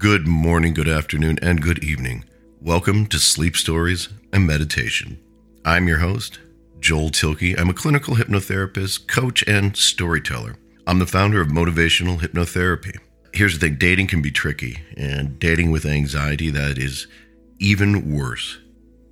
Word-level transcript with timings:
Good 0.00 0.26
morning, 0.26 0.74
good 0.74 0.88
afternoon, 0.88 1.38
and 1.42 1.60
good 1.60 1.84
evening. 1.84 2.24
Welcome 2.60 3.06
to 3.08 3.18
Sleep 3.18 3.56
Stories 3.56 4.08
and 4.32 4.46
Meditation. 4.46 5.18
I'm 5.64 5.86
your 5.86 5.98
host, 5.98 6.38
Joel 6.80 7.10
Thielke. 7.10 7.58
I'm 7.58 7.68
a 7.68 7.74
clinical 7.74 8.14
hypnotherapist, 8.14 9.08
coach, 9.08 9.42
and 9.46 9.76
storyteller. 9.76 10.56
I'm 10.86 10.98
the 10.98 11.06
founder 11.06 11.40
of 11.40 11.48
Motivational 11.48 12.18
Hypnotherapy. 12.18 12.98
Here's 13.32 13.58
the 13.58 13.68
thing 13.68 13.76
dating 13.76 14.06
can 14.06 14.22
be 14.22 14.30
tricky, 14.30 14.78
and 14.96 15.38
dating 15.38 15.70
with 15.70 15.84
anxiety, 15.84 16.50
that 16.50 16.78
is 16.78 17.06
even 17.58 18.10
worse. 18.10 18.58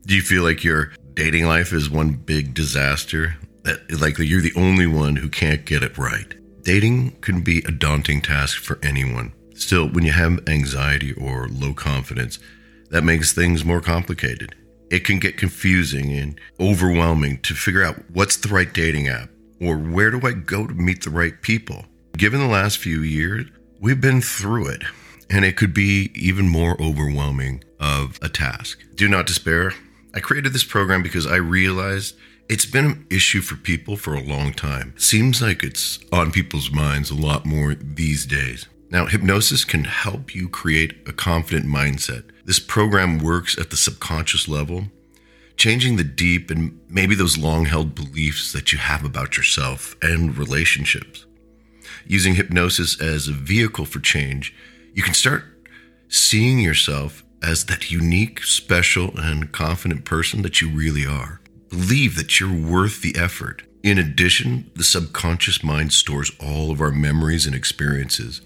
Do 0.07 0.17
you 0.17 0.23
feel 0.23 0.43
like 0.43 0.65
your 0.65 0.93
dating 1.15 1.47
life 1.47 1.73
is 1.73 1.91
one 1.91 2.13
big 2.13 2.55
disaster? 2.55 3.37
That 3.65 4.01
like 4.01 4.19
you're 4.19 4.41
the 4.41 4.55
only 4.57 4.87
one 4.87 5.17
who 5.17 5.29
can't 5.29 5.67
get 5.67 5.83
it 5.83 5.99
right. 5.99 6.35
Dating 6.63 7.13
can 7.21 7.43
be 7.43 7.59
a 7.59 7.71
daunting 7.71 8.23
task 8.23 8.59
for 8.63 8.79
anyone. 8.83 9.33
Still, 9.59 9.89
when 9.89 10.05
you 10.05 10.13
have 10.13 10.49
anxiety 10.49 11.13
or 11.13 11.49
low 11.49 11.75
confidence, 11.75 12.39
that 12.91 13.03
makes 13.03 13.33
things 13.33 13.65
more 13.65 13.81
complicated. 13.81 14.55
It 14.91 15.05
can 15.05 15.19
get 15.19 15.37
confusing 15.37 16.13
and 16.13 16.41
overwhelming 16.59 17.39
to 17.43 17.55
figure 17.55 17.85
out 17.85 17.97
what's 18.13 18.37
the 18.37 18.49
right 18.49 18.73
dating 18.73 19.09
app 19.09 19.29
or 19.61 19.77
where 19.77 20.11
do 20.11 20.27
I 20.27 20.33
go 20.33 20.67
to 20.67 20.73
meet 20.73 21.05
the 21.05 21.11
right 21.11 21.41
people. 21.43 21.85
Given 22.17 22.41
the 22.41 22.47
last 22.47 22.79
few 22.79 23.03
years, 23.03 23.47
we've 23.81 24.01
been 24.01 24.23
through 24.23 24.69
it 24.69 24.85
and 25.29 25.45
it 25.45 25.57
could 25.57 25.75
be 25.75 26.11
even 26.15 26.49
more 26.49 26.81
overwhelming 26.81 27.63
of 27.81 28.19
a 28.23 28.29
task. 28.29 28.81
Do 28.95 29.09
not 29.09 29.27
despair. 29.27 29.75
I 30.15 30.21
created 30.21 30.53
this 30.53 30.65
program 30.65 31.03
because 31.03 31.27
I 31.27 31.37
realized 31.37 32.17
it's 32.49 32.65
been 32.65 32.87
an 32.87 33.07
issue 33.11 33.43
for 33.43 33.57
people 33.57 33.97
for 33.97 34.15
a 34.15 34.23
long 34.23 34.53
time. 34.55 34.95
Seems 34.97 35.43
like 35.43 35.63
it's 35.63 35.99
on 36.11 36.33
people's 36.33 36.71
minds 36.71 37.11
a 37.11 37.15
lot 37.15 37.45
more 37.45 37.75
these 37.75 38.25
days. 38.25 38.67
Now, 38.91 39.07
hypnosis 39.07 39.65
can 39.65 39.85
help 39.85 40.35
you 40.35 40.49
create 40.49 40.97
a 41.07 41.13
confident 41.13 41.67
mindset. 41.67 42.25
This 42.45 42.59
program 42.59 43.19
works 43.19 43.59
at 43.59 43.71
the 43.71 43.77
subconscious 43.77 44.49
level, 44.49 44.85
changing 45.57 45.97
the 45.97 46.05
deep 46.05 46.51
and 46.51 46.81
maybe 46.89 47.15
those 47.15 47.37
long 47.37 47.67
held 47.67 47.95
beliefs 47.95 48.53
that 48.53 48.73
you 48.73 48.79
have 48.79 49.05
about 49.05 49.37
yourself 49.37 49.95
and 50.01 50.39
relationships. 50.39 51.27
Using 52.07 52.37
hypnosis 52.37 52.99
as 53.01 53.29
a 53.29 53.33
vehicle 53.33 53.85
for 53.85 54.01
change, 54.01 54.55
you 54.95 55.03
can 55.03 55.15
start 55.15 55.45
seeing 56.09 56.59
yourself 56.59 57.25
as 57.43 57.67
that 57.67 57.91
unique, 57.91 58.43
special, 58.43 59.11
and 59.19 59.53
confident 59.53 60.07
person 60.07 60.43
that 60.43 60.63
you 60.63 60.71
really 60.71 61.05
are. 61.07 61.41
Believe 61.69 62.17
that 62.17 62.41
you're 62.41 62.51
worth 62.51 63.03
the 63.03 63.15
effort. 63.17 63.63
In 63.83 63.99
addition, 63.99 64.71
the 64.75 64.85
subconscious 64.85 65.63
mind 65.63 65.93
stores 65.93 66.33
all 66.41 66.71
of 66.71 66.81
our 66.81 66.91
memories 66.91 67.47
and 67.47 67.55
experiences. 67.55 68.41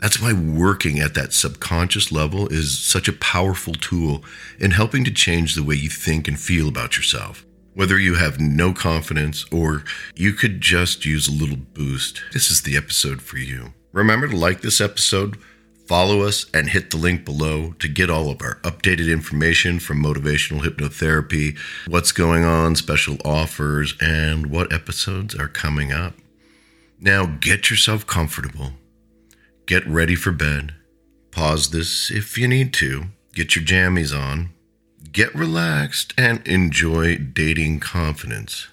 That's 0.00 0.20
why 0.20 0.32
working 0.32 0.98
at 0.98 1.14
that 1.14 1.32
subconscious 1.32 2.12
level 2.12 2.48
is 2.48 2.78
such 2.78 3.08
a 3.08 3.12
powerful 3.12 3.74
tool 3.74 4.24
in 4.58 4.72
helping 4.72 5.04
to 5.04 5.10
change 5.10 5.54
the 5.54 5.62
way 5.62 5.74
you 5.74 5.88
think 5.88 6.28
and 6.28 6.38
feel 6.38 6.68
about 6.68 6.96
yourself. 6.96 7.44
Whether 7.74 7.98
you 7.98 8.14
have 8.14 8.38
no 8.40 8.72
confidence 8.72 9.44
or 9.50 9.84
you 10.14 10.32
could 10.32 10.60
just 10.60 11.04
use 11.04 11.26
a 11.26 11.32
little 11.32 11.56
boost, 11.56 12.22
this 12.32 12.50
is 12.50 12.62
the 12.62 12.76
episode 12.76 13.22
for 13.22 13.38
you. 13.38 13.72
Remember 13.92 14.28
to 14.28 14.36
like 14.36 14.60
this 14.60 14.80
episode 14.80 15.38
Follow 15.86 16.22
us 16.22 16.46
and 16.54 16.70
hit 16.70 16.90
the 16.90 16.96
link 16.96 17.26
below 17.26 17.72
to 17.72 17.88
get 17.88 18.08
all 18.08 18.30
of 18.30 18.40
our 18.40 18.54
updated 18.62 19.12
information 19.12 19.78
from 19.78 20.02
motivational 20.02 20.62
hypnotherapy, 20.62 21.58
what's 21.86 22.10
going 22.10 22.42
on, 22.42 22.74
special 22.74 23.18
offers, 23.22 23.94
and 24.00 24.46
what 24.46 24.72
episodes 24.72 25.34
are 25.34 25.48
coming 25.48 25.92
up. 25.92 26.14
Now 26.98 27.26
get 27.26 27.68
yourself 27.68 28.06
comfortable. 28.06 28.72
Get 29.66 29.86
ready 29.86 30.14
for 30.14 30.32
bed. 30.32 30.74
Pause 31.30 31.70
this 31.70 32.10
if 32.10 32.36
you 32.38 32.48
need 32.48 32.72
to. 32.74 33.06
Get 33.34 33.56
your 33.56 33.64
jammies 33.64 34.16
on. 34.16 34.50
Get 35.10 35.34
relaxed 35.34 36.14
and 36.18 36.46
enjoy 36.46 37.16
dating 37.16 37.80
confidence. 37.80 38.68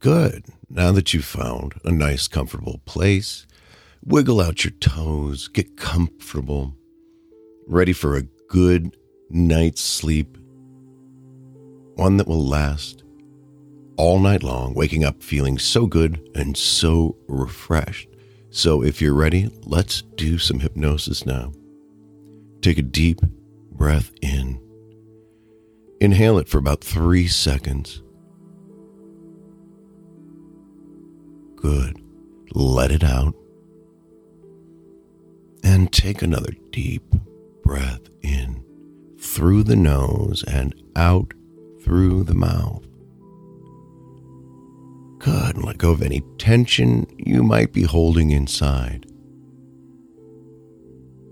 Good. 0.00 0.44
Now 0.70 0.92
that 0.92 1.12
you've 1.12 1.24
found 1.24 1.74
a 1.84 1.90
nice, 1.90 2.28
comfortable 2.28 2.80
place, 2.84 3.46
Wiggle 4.04 4.40
out 4.40 4.64
your 4.64 4.72
toes, 4.72 5.48
get 5.48 5.76
comfortable, 5.76 6.74
ready 7.66 7.92
for 7.92 8.16
a 8.16 8.22
good 8.48 8.96
night's 9.28 9.82
sleep, 9.82 10.38
one 11.96 12.16
that 12.16 12.28
will 12.28 12.44
last 12.44 13.02
all 13.98 14.20
night 14.20 14.42
long, 14.42 14.72
waking 14.72 15.04
up 15.04 15.22
feeling 15.22 15.58
so 15.58 15.86
good 15.86 16.30
and 16.34 16.56
so 16.56 17.16
refreshed. 17.26 18.08
So, 18.50 18.82
if 18.82 19.02
you're 19.02 19.12
ready, 19.12 19.50
let's 19.64 20.00
do 20.00 20.38
some 20.38 20.60
hypnosis 20.60 21.26
now. 21.26 21.52
Take 22.62 22.78
a 22.78 22.82
deep 22.82 23.20
breath 23.72 24.10
in. 24.22 24.58
Inhale 26.00 26.38
it 26.38 26.48
for 26.48 26.58
about 26.58 26.82
three 26.82 27.26
seconds. 27.26 28.02
Good. 31.56 32.00
Let 32.54 32.90
it 32.90 33.04
out. 33.04 33.34
And 35.62 35.92
take 35.92 36.22
another 36.22 36.52
deep 36.70 37.02
breath 37.62 38.08
in 38.22 38.64
through 39.18 39.64
the 39.64 39.76
nose 39.76 40.44
and 40.44 40.72
out 40.96 41.34
through 41.82 42.22
the 42.24 42.34
mouth. 42.34 42.86
Good. 45.18 45.56
And 45.56 45.64
let 45.64 45.78
go 45.78 45.90
of 45.90 46.02
any 46.02 46.22
tension 46.38 47.06
you 47.16 47.42
might 47.42 47.72
be 47.72 47.82
holding 47.82 48.30
inside. 48.30 49.06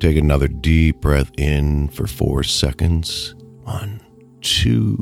Take 0.00 0.16
another 0.16 0.48
deep 0.48 1.00
breath 1.00 1.30
in 1.38 1.88
for 1.88 2.06
four 2.06 2.42
seconds. 2.42 3.34
One, 3.62 4.00
two, 4.42 4.96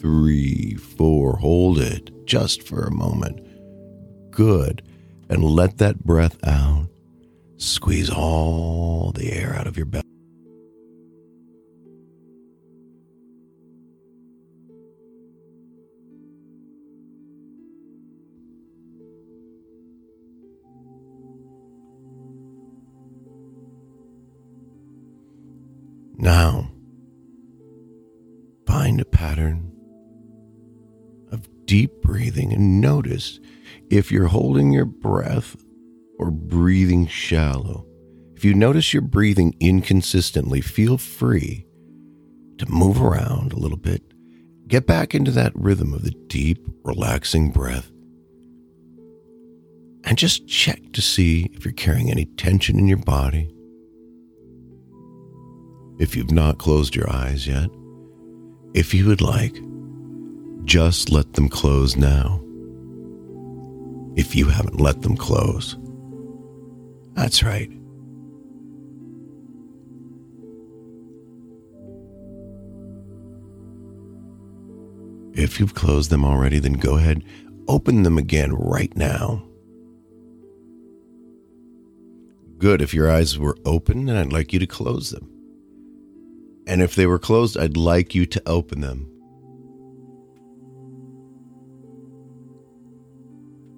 three, 0.00 0.74
four. 0.74 1.36
Hold 1.36 1.78
it 1.78 2.10
just 2.26 2.62
for 2.62 2.82
a 2.84 2.90
moment. 2.90 3.40
Good. 4.30 4.82
And 5.28 5.44
let 5.44 5.78
that 5.78 6.04
breath 6.04 6.36
out. 6.46 6.88
Squeeze 7.56 8.10
all 8.10 9.12
the 9.12 9.32
air 9.32 9.54
out 9.54 9.66
of 9.66 9.76
your 9.76 9.86
belly. 9.86 10.11
Pattern 29.42 29.68
of 31.32 31.48
deep 31.66 31.90
breathing 32.02 32.52
and 32.52 32.80
notice 32.80 33.40
if 33.90 34.12
you're 34.12 34.28
holding 34.28 34.72
your 34.72 34.84
breath 34.84 35.56
or 36.18 36.30
breathing 36.30 37.06
shallow. 37.06 37.86
If 38.36 38.44
you 38.44 38.54
notice 38.54 38.92
you're 38.92 39.02
breathing 39.02 39.54
inconsistently, 39.60 40.60
feel 40.60 40.98
free 40.98 41.66
to 42.58 42.70
move 42.70 43.00
around 43.00 43.52
a 43.52 43.58
little 43.58 43.78
bit. 43.78 44.02
Get 44.68 44.86
back 44.86 45.14
into 45.14 45.30
that 45.32 45.52
rhythm 45.54 45.92
of 45.92 46.04
the 46.04 46.14
deep, 46.28 46.64
relaxing 46.84 47.50
breath. 47.50 47.90
And 50.04 50.18
just 50.18 50.48
check 50.48 50.80
to 50.92 51.02
see 51.02 51.50
if 51.52 51.64
you're 51.64 51.72
carrying 51.72 52.10
any 52.10 52.24
tension 52.24 52.78
in 52.78 52.88
your 52.88 52.98
body. 52.98 53.54
If 55.98 56.16
you've 56.16 56.32
not 56.32 56.58
closed 56.58 56.96
your 56.96 57.10
eyes 57.10 57.46
yet, 57.46 57.68
if 58.74 58.94
you 58.94 59.06
would 59.06 59.20
like, 59.20 59.60
just 60.64 61.10
let 61.10 61.32
them 61.34 61.48
close 61.48 61.96
now. 61.96 62.40
If 64.14 64.36
you 64.36 64.48
haven't 64.48 64.80
let 64.80 65.02
them 65.02 65.16
close, 65.16 65.76
that's 67.14 67.42
right. 67.42 67.70
If 75.34 75.58
you've 75.58 75.74
closed 75.74 76.10
them 76.10 76.24
already, 76.24 76.58
then 76.58 76.74
go 76.74 76.96
ahead, 76.96 77.24
open 77.66 78.02
them 78.02 78.18
again 78.18 78.52
right 78.52 78.94
now. 78.96 79.42
Good. 82.58 82.80
If 82.80 82.94
your 82.94 83.10
eyes 83.10 83.38
were 83.38 83.56
open, 83.64 84.04
then 84.06 84.16
I'd 84.16 84.32
like 84.32 84.52
you 84.52 84.60
to 84.60 84.66
close 84.66 85.10
them. 85.10 85.31
And 86.66 86.80
if 86.80 86.94
they 86.94 87.06
were 87.06 87.18
closed, 87.18 87.58
I'd 87.58 87.76
like 87.76 88.14
you 88.14 88.26
to 88.26 88.42
open 88.46 88.80
them. 88.80 89.12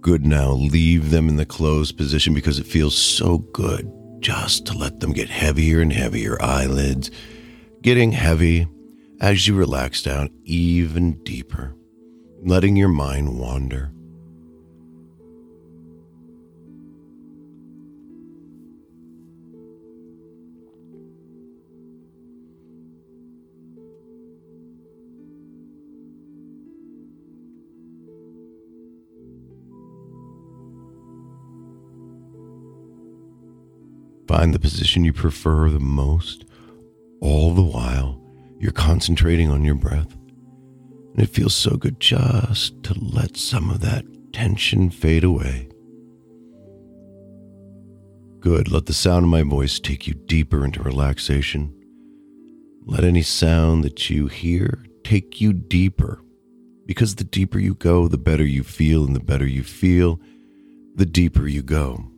good 0.04 0.26
now. 0.26 0.50
Leave 0.50 1.10
them 1.10 1.30
in 1.30 1.36
the 1.36 1.46
closed 1.46 1.96
position 1.96 2.34
because 2.34 2.58
it 2.58 2.66
feels 2.66 2.94
so 2.94 3.38
good 3.38 3.90
just 4.20 4.66
to 4.66 4.76
let 4.76 5.00
them 5.00 5.14
get 5.14 5.30
heavier 5.30 5.80
and 5.80 5.92
heavier. 5.92 6.40
Eyelids 6.42 7.10
getting 7.80 8.12
heavy 8.12 8.68
as 9.20 9.48
you 9.48 9.54
relax 9.54 10.02
down 10.02 10.28
even 10.44 11.14
deeper, 11.24 11.74
letting 12.42 12.76
your 12.76 12.90
mind 12.90 13.38
wander. 13.38 13.92
Find 34.36 34.52
the 34.52 34.58
position 34.58 35.04
you 35.04 35.12
prefer 35.12 35.70
the 35.70 35.78
most. 35.78 36.44
All 37.20 37.54
the 37.54 37.62
while, 37.62 38.20
you're 38.58 38.72
concentrating 38.72 39.48
on 39.48 39.64
your 39.64 39.76
breath. 39.76 40.12
And 41.12 41.22
it 41.22 41.28
feels 41.28 41.54
so 41.54 41.76
good 41.76 42.00
just 42.00 42.82
to 42.82 42.94
let 42.98 43.36
some 43.36 43.70
of 43.70 43.80
that 43.82 44.04
tension 44.32 44.90
fade 44.90 45.22
away. 45.22 45.68
Good. 48.40 48.72
Let 48.72 48.86
the 48.86 48.92
sound 48.92 49.22
of 49.22 49.30
my 49.30 49.44
voice 49.44 49.78
take 49.78 50.08
you 50.08 50.14
deeper 50.14 50.64
into 50.64 50.82
relaxation. 50.82 51.72
Let 52.86 53.04
any 53.04 53.22
sound 53.22 53.84
that 53.84 54.10
you 54.10 54.26
hear 54.26 54.84
take 55.04 55.40
you 55.40 55.52
deeper. 55.52 56.20
Because 56.86 57.14
the 57.14 57.22
deeper 57.22 57.60
you 57.60 57.74
go, 57.74 58.08
the 58.08 58.18
better 58.18 58.44
you 58.44 58.64
feel, 58.64 59.04
and 59.04 59.14
the 59.14 59.20
better 59.20 59.46
you 59.46 59.62
feel, 59.62 60.18
the 60.96 61.06
deeper 61.06 61.46
you 61.46 61.62
go. 61.62 62.10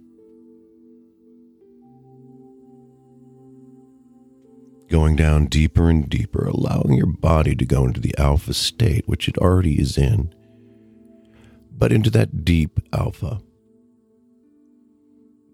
Going 4.88 5.16
down 5.16 5.46
deeper 5.46 5.90
and 5.90 6.08
deeper, 6.08 6.46
allowing 6.46 6.94
your 6.94 7.06
body 7.06 7.56
to 7.56 7.66
go 7.66 7.84
into 7.84 8.00
the 8.00 8.16
alpha 8.18 8.54
state, 8.54 9.08
which 9.08 9.28
it 9.28 9.36
already 9.38 9.80
is 9.80 9.98
in, 9.98 10.32
but 11.72 11.92
into 11.92 12.10
that 12.10 12.44
deep 12.44 12.78
alpha. 12.92 13.40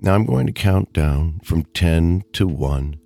Now 0.01 0.15
I'm 0.15 0.27
going 0.27 0.47
to 0.47 0.53
count 0.53 0.93
down 0.93 1.41
from 1.45 1.65
10 1.65 2.25
to 2.35 2.47
1. 2.47 2.99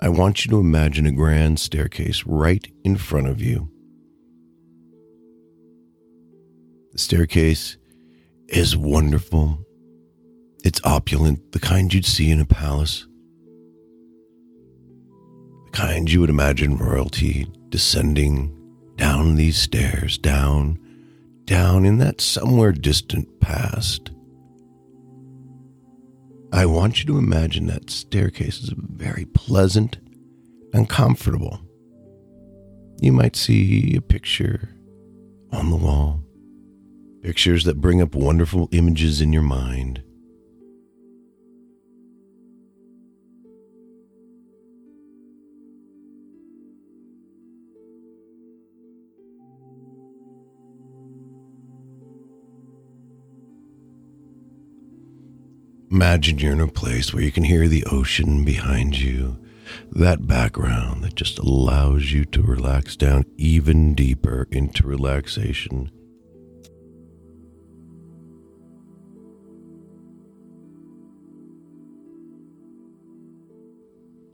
I 0.00 0.08
want 0.08 0.44
you 0.44 0.50
to 0.50 0.58
imagine 0.58 1.06
a 1.06 1.12
grand 1.12 1.60
staircase 1.60 2.24
right 2.26 2.66
in 2.84 2.96
front 2.96 3.28
of 3.28 3.40
you. 3.40 3.70
The 6.92 6.98
staircase 6.98 7.76
is 8.48 8.76
wonderful. 8.76 9.64
It's 10.64 10.80
opulent, 10.84 11.52
the 11.52 11.60
kind 11.60 11.92
you'd 11.92 12.04
see 12.04 12.30
in 12.30 12.40
a 12.40 12.46
palace. 12.46 13.06
Kind 15.76 16.10
you 16.10 16.22
would 16.22 16.30
imagine 16.30 16.78
royalty 16.78 17.46
descending 17.68 18.50
down 18.96 19.34
these 19.34 19.58
stairs, 19.58 20.16
down, 20.16 20.78
down 21.44 21.84
in 21.84 21.98
that 21.98 22.22
somewhere 22.22 22.72
distant 22.72 23.40
past. 23.40 24.10
I 26.50 26.64
want 26.64 27.00
you 27.00 27.06
to 27.08 27.18
imagine 27.18 27.66
that 27.66 27.90
staircase 27.90 28.62
is 28.62 28.72
very 28.74 29.26
pleasant 29.26 29.98
and 30.72 30.88
comfortable. 30.88 31.60
You 33.02 33.12
might 33.12 33.36
see 33.36 33.94
a 33.96 34.00
picture 34.00 34.70
on 35.52 35.68
the 35.68 35.76
wall 35.76 36.22
pictures 37.20 37.64
that 37.64 37.82
bring 37.82 38.00
up 38.00 38.14
wonderful 38.14 38.70
images 38.72 39.20
in 39.20 39.30
your 39.30 39.42
mind. 39.42 40.02
Imagine 55.96 56.38
you're 56.38 56.52
in 56.52 56.60
a 56.60 56.68
place 56.68 57.14
where 57.14 57.22
you 57.22 57.32
can 57.32 57.42
hear 57.42 57.68
the 57.68 57.82
ocean 57.86 58.44
behind 58.44 58.98
you, 58.98 59.38
that 59.92 60.26
background 60.26 61.02
that 61.02 61.14
just 61.14 61.38
allows 61.38 62.12
you 62.12 62.26
to 62.26 62.42
relax 62.42 62.96
down 62.96 63.24
even 63.38 63.94
deeper 63.94 64.46
into 64.50 64.86
relaxation. 64.86 65.90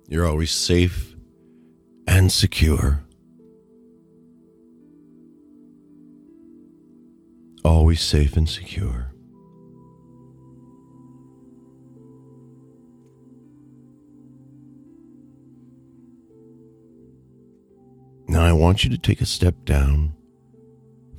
You're 0.08 0.26
always 0.26 0.50
safe 0.50 1.14
and 2.08 2.32
secure. 2.32 3.04
Always 7.64 8.00
safe 8.00 8.36
and 8.36 8.48
secure. 8.48 9.12
Now 18.42 18.48
I 18.48 18.52
want 18.54 18.82
you 18.82 18.90
to 18.90 18.98
take 18.98 19.20
a 19.20 19.24
step 19.24 19.54
down 19.64 20.14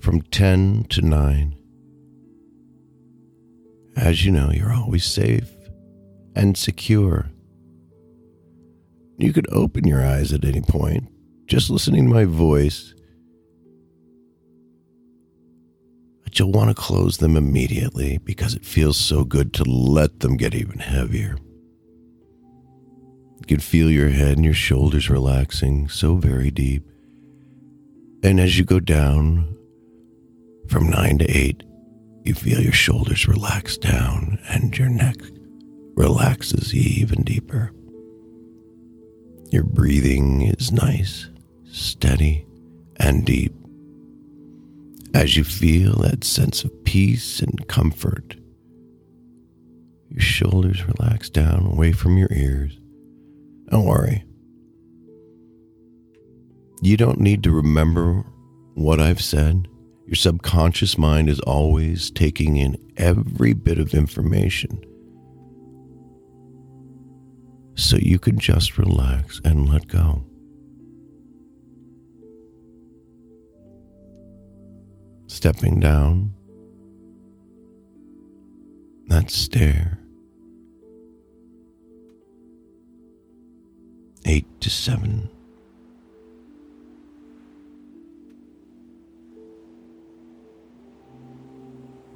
from 0.01 0.23
10 0.23 0.87
to 0.89 1.01
9. 1.01 1.55
As 3.95 4.25
you 4.25 4.31
know, 4.33 4.51
you're 4.51 4.73
always 4.73 5.05
safe 5.05 5.49
and 6.35 6.57
secure. 6.57 7.29
You 9.17 9.31
could 9.31 9.47
open 9.53 9.87
your 9.87 10.05
eyes 10.05 10.33
at 10.33 10.43
any 10.43 10.59
point, 10.59 11.07
just 11.45 11.69
listening 11.69 12.07
to 12.07 12.13
my 12.13 12.25
voice. 12.25 12.93
But 16.25 16.37
you'll 16.37 16.51
want 16.51 16.71
to 16.71 16.75
close 16.75 17.19
them 17.19 17.37
immediately 17.37 18.17
because 18.17 18.53
it 18.53 18.65
feels 18.65 18.97
so 18.97 19.23
good 19.23 19.53
to 19.53 19.63
let 19.63 20.19
them 20.19 20.35
get 20.35 20.53
even 20.53 20.79
heavier. 20.79 21.37
You 23.39 23.45
can 23.47 23.61
feel 23.61 23.89
your 23.89 24.09
head 24.09 24.35
and 24.35 24.43
your 24.43 24.53
shoulders 24.53 25.09
relaxing 25.09 25.87
so 25.87 26.15
very 26.15 26.51
deep. 26.51 26.89
And 28.23 28.39
as 28.39 28.57
you 28.57 28.63
go 28.63 28.79
down 28.79 29.53
from 30.69 30.89
nine 30.89 31.17
to 31.17 31.25
eight, 31.25 31.61
you 32.23 32.33
feel 32.33 32.61
your 32.61 32.71
shoulders 32.71 33.27
relax 33.27 33.77
down 33.77 34.39
and 34.47 34.75
your 34.77 34.87
neck 34.87 35.17
relaxes 35.95 36.73
even 36.73 37.23
deeper. 37.23 37.71
Your 39.51 39.63
breathing 39.63 40.43
is 40.43 40.71
nice, 40.71 41.27
steady, 41.65 42.47
and 42.95 43.25
deep. 43.25 43.53
As 45.13 45.35
you 45.35 45.43
feel 45.43 45.93
that 45.97 46.23
sense 46.23 46.63
of 46.63 46.83
peace 46.85 47.41
and 47.41 47.67
comfort, 47.67 48.37
your 50.09 50.21
shoulders 50.21 50.87
relax 50.87 51.29
down 51.29 51.65
away 51.65 51.91
from 51.91 52.17
your 52.17 52.31
ears. 52.31 52.79
Don't 53.69 53.85
worry. 53.85 54.23
You 56.83 56.97
don't 56.97 57.21
need 57.21 57.43
to 57.43 57.51
remember 57.51 58.25
what 58.73 58.99
I've 58.99 59.21
said. 59.21 59.69
Your 60.05 60.15
subconscious 60.15 60.97
mind 60.97 61.29
is 61.29 61.39
always 61.39 62.11
taking 62.11 62.57
in 62.57 62.75
every 62.97 63.53
bit 63.53 63.79
of 63.79 63.93
information 63.93 64.83
so 67.75 67.95
you 67.95 68.19
can 68.19 68.37
just 68.37 68.77
relax 68.77 69.39
and 69.45 69.69
let 69.69 69.87
go. 69.87 70.25
Stepping 75.27 75.79
down 75.79 76.33
that 79.07 79.31
stair, 79.31 79.99
eight 84.25 84.47
to 84.59 84.69
seven. 84.69 85.29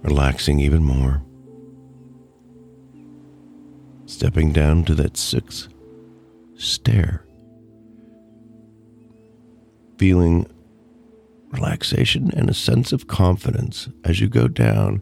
Relaxing 0.07 0.59
even 0.59 0.83
more 0.83 1.21
stepping 4.07 4.53
down 4.53 4.83
to 4.85 4.95
that 4.95 5.17
sixth 5.17 5.67
stair, 6.55 7.23
feeling 9.97 10.49
relaxation 11.51 12.31
and 12.35 12.49
a 12.49 12.53
sense 12.53 12.91
of 12.91 13.07
confidence 13.07 13.89
as 14.03 14.19
you 14.19 14.27
go 14.27 14.47
down. 14.47 15.01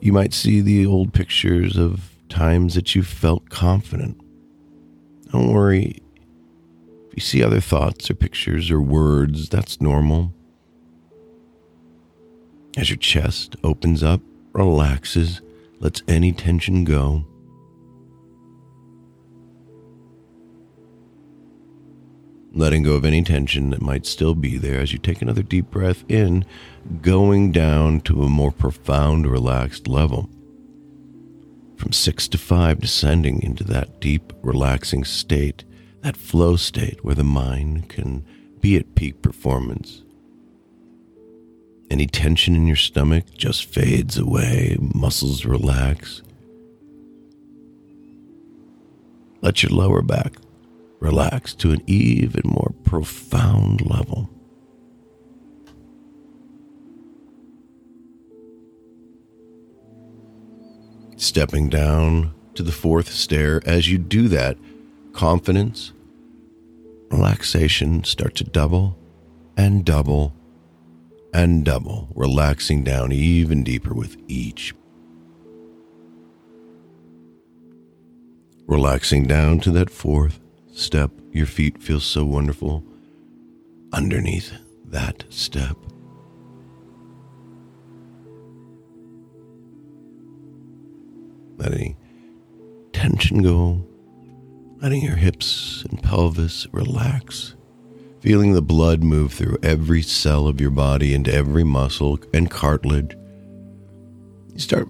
You 0.00 0.12
might 0.12 0.32
see 0.32 0.60
the 0.60 0.86
old 0.86 1.12
pictures 1.12 1.76
of 1.76 2.16
times 2.28 2.74
that 2.74 2.94
you 2.94 3.02
felt 3.02 3.50
confident. 3.50 4.18
Don't 5.30 5.52
worry. 5.52 6.02
If 7.08 7.16
you 7.16 7.20
see 7.20 7.44
other 7.44 7.60
thoughts 7.60 8.10
or 8.10 8.14
pictures 8.14 8.70
or 8.70 8.80
words, 8.80 9.48
that's 9.48 9.80
normal. 9.80 10.32
As 12.76 12.88
your 12.88 12.98
chest 12.98 13.56
opens 13.64 14.02
up, 14.02 14.20
relaxes, 14.52 15.40
lets 15.80 16.02
any 16.06 16.32
tension 16.32 16.84
go, 16.84 17.24
letting 22.52 22.82
go 22.82 22.94
of 22.94 23.04
any 23.04 23.22
tension 23.22 23.70
that 23.70 23.82
might 23.82 24.06
still 24.06 24.34
be 24.34 24.56
there 24.56 24.80
as 24.80 24.92
you 24.92 24.98
take 24.98 25.22
another 25.22 25.42
deep 25.42 25.70
breath 25.70 26.04
in, 26.08 26.44
going 27.02 27.52
down 27.52 28.00
to 28.02 28.22
a 28.22 28.28
more 28.28 28.52
profound, 28.52 29.26
relaxed 29.26 29.88
level. 29.88 30.28
From 31.76 31.92
six 31.92 32.28
to 32.28 32.38
five, 32.38 32.80
descending 32.80 33.42
into 33.42 33.64
that 33.64 34.00
deep, 34.00 34.32
relaxing 34.42 35.04
state, 35.04 35.64
that 36.02 36.16
flow 36.16 36.56
state 36.56 37.04
where 37.04 37.14
the 37.14 37.24
mind 37.24 37.88
can 37.88 38.24
be 38.60 38.76
at 38.76 38.94
peak 38.94 39.22
performance. 39.22 40.02
Any 41.90 42.06
tension 42.06 42.54
in 42.54 42.68
your 42.68 42.76
stomach 42.76 43.24
just 43.36 43.64
fades 43.64 44.16
away, 44.16 44.76
muscles 44.94 45.44
relax. 45.44 46.22
Let 49.42 49.64
your 49.64 49.72
lower 49.72 50.00
back 50.00 50.34
relax 51.00 51.52
to 51.54 51.72
an 51.72 51.82
even 51.88 52.42
more 52.44 52.72
profound 52.84 53.84
level. 53.84 54.30
Stepping 61.16 61.68
down 61.68 62.32
to 62.54 62.62
the 62.62 62.72
fourth 62.72 63.10
stair, 63.10 63.60
as 63.66 63.90
you 63.90 63.98
do 63.98 64.28
that, 64.28 64.56
confidence, 65.12 65.92
relaxation 67.10 68.04
start 68.04 68.36
to 68.36 68.44
double 68.44 68.96
and 69.56 69.84
double 69.84 70.34
and 71.32 71.64
double, 71.64 72.08
relaxing 72.14 72.82
down 72.82 73.12
even 73.12 73.62
deeper 73.62 73.94
with 73.94 74.16
each. 74.28 74.74
Relaxing 78.66 79.26
down 79.26 79.60
to 79.60 79.70
that 79.72 79.90
fourth 79.90 80.40
step, 80.72 81.10
your 81.32 81.46
feet 81.46 81.82
feel 81.82 82.00
so 82.00 82.24
wonderful 82.24 82.84
underneath 83.92 84.52
that 84.86 85.24
step. 85.28 85.76
Letting 91.56 91.96
tension 92.92 93.42
go, 93.42 93.84
letting 94.80 95.02
your 95.02 95.16
hips 95.16 95.84
and 95.90 96.02
pelvis 96.02 96.66
relax 96.72 97.54
feeling 98.20 98.52
the 98.52 98.62
blood 98.62 99.02
move 99.02 99.32
through 99.32 99.58
every 99.62 100.02
cell 100.02 100.46
of 100.46 100.60
your 100.60 100.70
body 100.70 101.14
into 101.14 101.32
every 101.32 101.64
muscle 101.64 102.18
and 102.34 102.50
cartilage. 102.50 103.16
You 104.52 104.58
start 104.58 104.88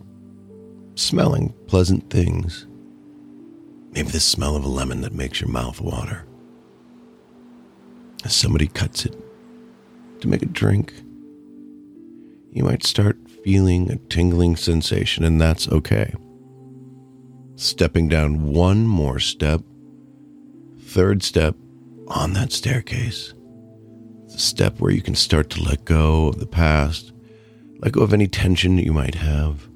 smelling 0.97 1.55
pleasant 1.67 2.11
things. 2.11 2.67
Maybe 3.93 4.11
the 4.11 4.21
smell 4.21 4.57
of 4.57 4.65
a 4.65 4.69
lemon 4.69 5.01
that 5.03 5.15
makes 5.15 5.41
your 5.41 5.51
mouth 5.51 5.81
water. 5.81 6.27
As 8.25 8.35
somebody 8.35 8.67
cuts 8.67 9.07
it 9.07 9.17
to 10.21 10.29
make 10.29 10.43
a 10.43 10.47
drink, 10.47 10.93
you 12.53 12.65
might 12.65 12.85
start 12.85 13.17
feeling 13.45 13.91
a 13.91 13.97
tingling 13.97 14.57
sensation, 14.57 15.25
and 15.25 15.41
that's 15.41 15.69
okay. 15.69 16.13
Stepping 17.55 18.09
down 18.09 18.53
one 18.53 18.87
more 18.87 19.19
step, 19.19 19.63
third 20.81 21.23
step, 21.23 21.55
on 22.11 22.33
that 22.33 22.53
staircase. 22.53 23.33
A 24.35 24.39
step 24.39 24.81
where 24.81 24.91
you 24.91 25.01
can 25.01 25.15
start 25.15 25.49
to 25.51 25.63
let 25.63 25.85
go 25.85 26.29
of 26.29 26.39
the 26.39 26.47
past, 26.47 27.13
let 27.79 27.93
go 27.93 28.03
of 28.03 28.13
any 28.13 28.27
tension 28.29 28.79
you 28.79 28.93
might 28.93 29.15
have. 29.15 29.69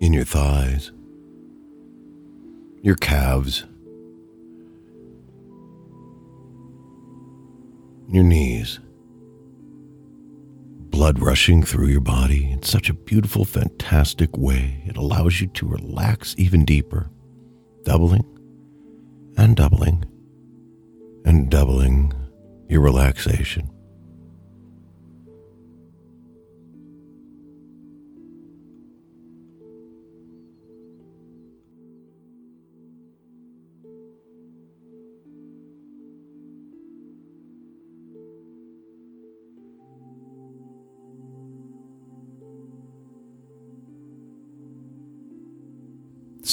In 0.00 0.14
your 0.14 0.24
thighs, 0.24 0.92
your 2.82 2.96
calves, 2.96 3.66
your 8.20 8.28
knees. 8.28 8.80
Blood 10.90 11.20
rushing 11.20 11.62
through 11.62 11.86
your 11.86 12.02
body 12.02 12.50
in 12.50 12.62
such 12.62 12.90
a 12.90 12.94
beautiful, 12.94 13.46
fantastic 13.46 14.36
way. 14.36 14.82
It 14.84 14.98
allows 14.98 15.40
you 15.40 15.46
to 15.46 15.66
relax 15.66 16.34
even 16.36 16.66
deeper, 16.66 17.08
doubling 17.84 18.24
and 19.38 19.56
doubling 19.56 20.04
and 21.24 21.50
doubling 21.50 22.12
your 22.68 22.82
relaxation. 22.82 23.70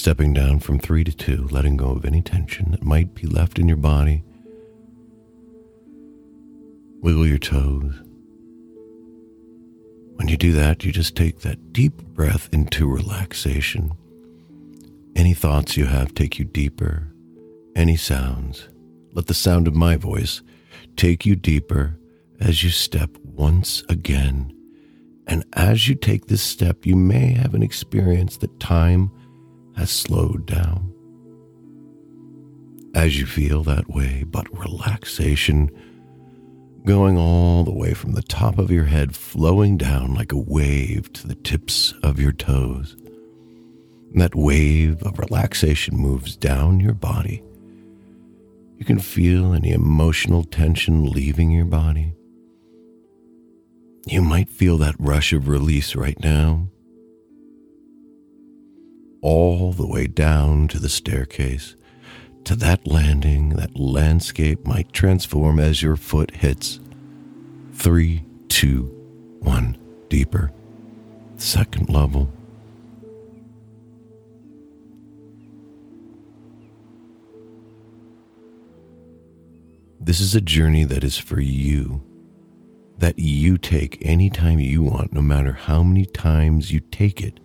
Stepping 0.08 0.32
down 0.32 0.58
from 0.58 0.80
three 0.80 1.04
to 1.04 1.12
two, 1.12 1.50
letting 1.52 1.76
go 1.76 1.90
of 1.90 2.06
any 2.06 2.22
tension 2.22 2.72
that 2.72 2.82
might 2.82 3.14
be 3.14 3.28
left 3.28 3.60
in 3.60 3.68
your 3.68 3.76
body. 3.76 4.24
Wiggle 7.02 7.28
your 7.28 7.38
toes. 7.38 7.94
When 10.16 10.30
you 10.30 10.38
do 10.38 10.54
that, 10.54 10.86
you 10.86 10.94
just 10.94 11.18
take 11.18 11.42
that 11.42 11.74
deep 11.74 12.02
breath 12.02 12.48
into 12.54 12.88
relaxation. 12.88 13.92
Any 15.14 15.34
thoughts 15.34 15.76
you 15.76 15.88
have 15.88 16.16
take 16.16 16.40
you 16.40 16.46
deeper. 16.46 17.12
Any 17.76 17.98
sounds. 17.98 18.70
Let 19.12 19.28
the 19.28 19.34
sound 19.34 19.68
of 19.68 19.76
my 19.76 19.98
voice 19.98 20.42
take 20.96 21.26
you 21.26 21.36
deeper 21.36 22.00
as 22.40 22.64
you 22.64 22.70
step 22.70 23.10
once 23.26 23.84
again. 23.90 24.54
And 25.28 25.44
as 25.52 25.90
you 25.90 25.96
take 25.96 26.28
this 26.28 26.42
step, 26.42 26.86
you 26.86 26.96
may 26.96 27.34
have 27.34 27.54
an 27.54 27.62
experience 27.62 28.38
that 28.38 28.58
time 28.62 29.12
has 29.78 29.92
slowed 29.92 30.46
down. 30.46 30.94
As 32.96 33.20
you 33.20 33.26
feel 33.26 33.64
that 33.64 33.90
way, 33.90 34.24
but 34.26 34.48
relaxation 34.58 35.70
going 36.86 37.18
all 37.18 37.64
the 37.64 37.74
way 37.74 37.94
from 37.94 38.14
the 38.14 38.24
top 38.24 38.58
of 38.58 38.72
your 38.72 38.86
head, 38.86 39.16
flowing 39.16 39.78
down 39.78 40.14
like 40.14 40.32
a 40.32 40.38
wave 40.38 41.12
to 41.14 41.28
the 41.28 41.36
tips 41.36 41.94
of 42.02 42.20
your 42.20 42.32
toes. 42.32 42.96
And 44.12 44.22
that 44.22 44.36
wave 44.36 45.04
of 45.04 45.20
relaxation 45.20 45.98
moves 45.98 46.36
down 46.36 46.80
your 46.80 46.94
body. 46.94 47.44
You 48.78 48.86
can 48.86 49.00
feel 49.00 49.54
any 49.54 49.72
emotional 49.72 50.44
tension 50.44 51.06
leaving 51.06 51.52
your 51.52 51.66
body. 51.66 52.14
You 54.06 54.22
might 54.22 54.50
feel 54.50 54.78
that 54.78 54.96
rush 54.98 55.34
of 55.34 55.50
release 55.50 55.94
right 55.96 56.20
now 56.22 56.70
all 59.28 59.74
the 59.74 59.86
way 59.86 60.08
down 60.08 60.70
to 60.70 60.80
the 60.80 60.88
staircase. 60.88 61.76
To 62.46 62.56
that 62.56 62.88
landing, 62.88 63.50
that 63.50 63.78
landscape 63.78 64.66
might 64.66 64.94
transform 64.94 65.60
as 65.60 65.82
your 65.82 65.98
foot 65.98 66.32
hits. 66.32 66.80
Three, 67.74 68.24
two, 68.48 68.84
one, 69.42 69.78
deeper. 70.08 70.54
Second 71.36 71.90
level. 71.90 72.32
This 80.00 80.22
is 80.22 80.36
a 80.36 80.42
journey 80.42 80.86
that 80.86 81.04
is 81.04 81.18
for 81.18 81.42
you, 81.42 82.02
that 82.98 83.20
you 83.20 83.58
take 83.58 83.98
anytime 84.02 84.62
you 84.62 84.84
want, 84.84 85.12
no 85.12 85.22
matter 85.22 85.52
how 85.52 85.84
many 85.84 86.06
times 86.06 86.72
you 86.72 86.80
take 86.80 87.20
it 87.20 87.42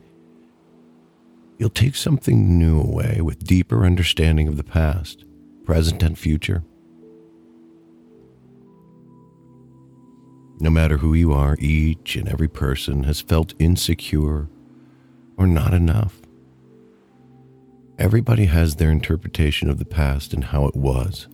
you'll 1.62 1.71
take 1.71 1.95
something 1.95 2.59
new 2.59 2.81
away 2.81 3.21
with 3.21 3.45
deeper 3.45 3.87
understanding 3.87 4.49
of 4.49 4.57
the 4.57 4.64
past, 4.64 5.25
present, 5.64 6.02
and 6.02 6.19
future. 6.19 6.64
No 10.59 10.71
matter 10.71 10.97
who 10.97 11.14
you 11.14 11.33
are, 11.33 11.57
each 11.61 12.16
and 12.16 12.28
every 12.28 12.49
person 12.49 13.04
has 13.04 13.21
felt 13.21 13.54
insecure 13.61 14.49
or 15.37 15.47
not 15.47 15.73
enough. 15.73 16.21
Everybody 17.97 18.47
has 18.47 18.75
their 18.75 18.90
interpretation 18.90 19.71
of 19.71 19.78
the 19.78 19.85
past 19.85 20.35
and 20.35 20.42
how 20.42 20.66
it 20.66 20.75
was. 20.75 21.28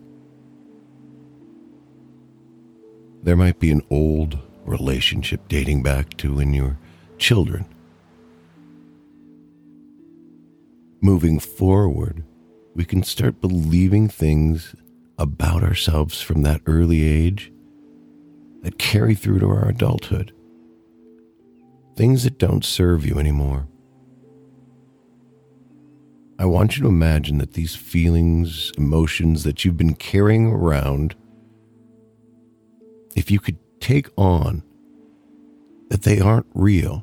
There 3.22 3.34
might 3.34 3.58
be 3.58 3.70
an 3.70 3.80
old 3.88 4.38
relationship 4.66 5.48
dating 5.48 5.82
back 5.82 6.18
to 6.18 6.34
when 6.34 6.52
you 6.52 6.64
were 6.64 6.78
children 7.16 7.64
moving 11.08 11.40
forward, 11.40 12.22
we 12.74 12.84
can 12.84 13.02
start 13.02 13.40
believing 13.40 14.08
things 14.08 14.74
about 15.18 15.62
ourselves 15.62 16.20
from 16.20 16.42
that 16.42 16.60
early 16.66 17.02
age 17.02 17.50
that 18.60 18.78
carry 18.78 19.14
through 19.14 19.38
to 19.38 19.48
our 19.48 19.70
adulthood. 19.70 20.34
Things 21.96 22.24
that 22.24 22.38
don't 22.38 22.62
serve 22.62 23.06
you 23.06 23.18
anymore. 23.18 23.66
I 26.38 26.44
want 26.44 26.76
you 26.76 26.82
to 26.82 26.90
imagine 26.90 27.38
that 27.38 27.54
these 27.54 27.74
feelings, 27.74 28.70
emotions 28.76 29.44
that 29.44 29.64
you've 29.64 29.78
been 29.78 29.94
carrying 29.94 30.48
around, 30.48 31.16
if 33.16 33.30
you 33.30 33.40
could 33.40 33.56
take 33.80 34.10
on 34.18 34.62
that 35.88 36.02
they 36.02 36.20
aren't 36.20 36.50
real, 36.52 37.02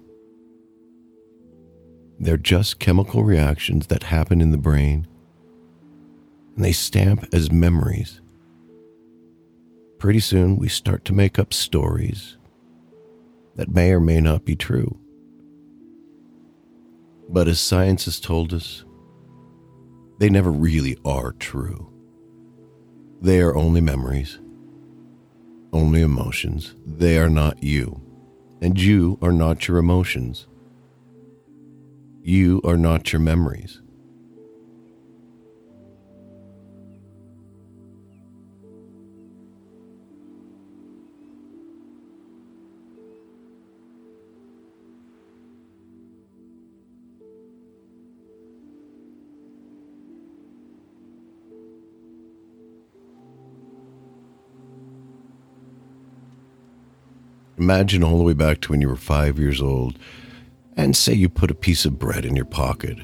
they're 2.20 2.38
just 2.38 2.80
chemical 2.80 3.24
reactions 3.24 3.88
that 3.88 4.04
happen 4.04 4.42
in 4.42 4.52
the 4.52 4.58
brain, 4.58 5.08
and 6.56 6.64
they 6.64 6.72
stamp 6.72 7.28
as 7.34 7.52
memories 7.52 8.22
pretty 10.06 10.20
soon 10.20 10.58
we 10.58 10.68
start 10.68 11.04
to 11.06 11.14
make 11.14 11.40
up 11.40 11.54
stories 11.54 12.38
that 13.56 13.74
may 13.74 13.92
or 13.92 14.00
may 14.00 14.22
not 14.22 14.46
be 14.46 14.56
true. 14.56 15.00
But 17.28 17.48
as 17.48 17.60
science 17.60 18.06
has 18.06 18.20
told 18.20 18.54
us, 18.54 18.86
they 20.20 20.30
never 20.30 20.52
really 20.52 20.96
are 21.04 21.32
true. 21.34 21.92
They 23.22 23.40
are 23.40 23.56
only 23.56 23.82
memories, 23.82 24.40
only 25.74 26.02
emotions. 26.02 26.76
They 26.86 27.18
are 27.18 27.30
not 27.30 27.64
you. 27.64 28.00
And 28.62 28.80
you 28.80 29.18
are 29.24 29.32
not 29.32 29.68
your 29.68 29.78
emotions. 29.78 30.48
You 32.27 32.60
are 32.63 32.75
not 32.75 33.13
your 33.13 33.20
memories. 33.20 33.84
Imagine 57.60 58.03
all 58.03 58.17
the 58.17 58.24
way 58.24 58.34
back 58.34 58.62
to 58.62 58.72
when 58.72 58.82
you 58.82 58.89
were 58.89 58.96
five 58.96 59.38
years 59.38 59.62
old, 59.62 60.00
and 60.75 60.96
say 60.96 61.13
you 61.13 61.29
put 61.29 61.51
a 61.51 61.55
piece 61.55 61.86
of 61.86 62.00
bread 62.00 62.25
in 62.25 62.36
your 62.36 62.46
pocket 62.46 62.98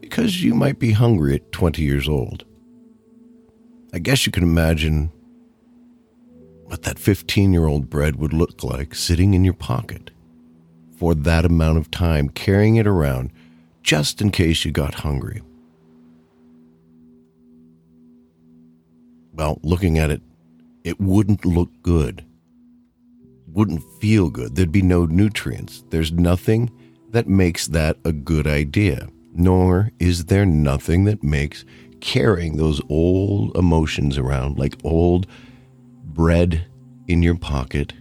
because 0.00 0.42
you 0.42 0.54
might 0.54 0.78
be 0.78 0.92
hungry 0.92 1.34
at 1.36 1.52
20 1.52 1.82
years 1.82 2.08
old. 2.08 2.44
I 3.92 3.98
guess 3.98 4.26
you 4.26 4.32
can 4.32 4.42
imagine 4.42 5.10
what 6.64 6.82
that 6.82 6.98
15 6.98 7.52
year 7.52 7.66
old 7.66 7.88
bread 7.88 8.16
would 8.16 8.32
look 8.32 8.62
like 8.64 8.94
sitting 8.94 9.34
in 9.34 9.44
your 9.44 9.54
pocket 9.54 10.10
for 10.98 11.14
that 11.14 11.44
amount 11.44 11.78
of 11.78 11.90
time, 11.90 12.28
carrying 12.28 12.76
it 12.76 12.86
around 12.86 13.30
just 13.82 14.20
in 14.20 14.30
case 14.30 14.64
you 14.64 14.72
got 14.72 14.94
hungry. 14.94 15.42
Well, 19.32 19.60
looking 19.62 19.98
at 19.98 20.10
it, 20.10 20.22
it 20.82 21.00
wouldn't 21.00 21.44
look 21.44 21.70
good 21.82 22.24
wouldn't 23.56 23.82
feel 24.00 24.28
good. 24.28 24.54
There'd 24.54 24.70
be 24.70 24.82
no 24.82 25.06
nutrients. 25.06 25.82
There's 25.88 26.12
nothing 26.12 26.70
that 27.16 27.26
makes 27.26 27.68
that 27.68 27.96
a 28.04 28.12
good 28.12 28.46
idea, 28.46 29.08
nor 29.32 29.90
is 29.98 30.26
there 30.26 30.44
nothing 30.44 31.04
that 31.04 31.22
makes 31.22 31.64
carrying 32.02 32.58
those 32.58 32.78
old 32.90 33.56
emotions 33.56 34.18
around 34.18 34.58
like 34.58 34.76
old 34.84 35.26
bread 36.04 36.66
in 37.08 37.22
your 37.22 37.34
pocket. 37.34 37.94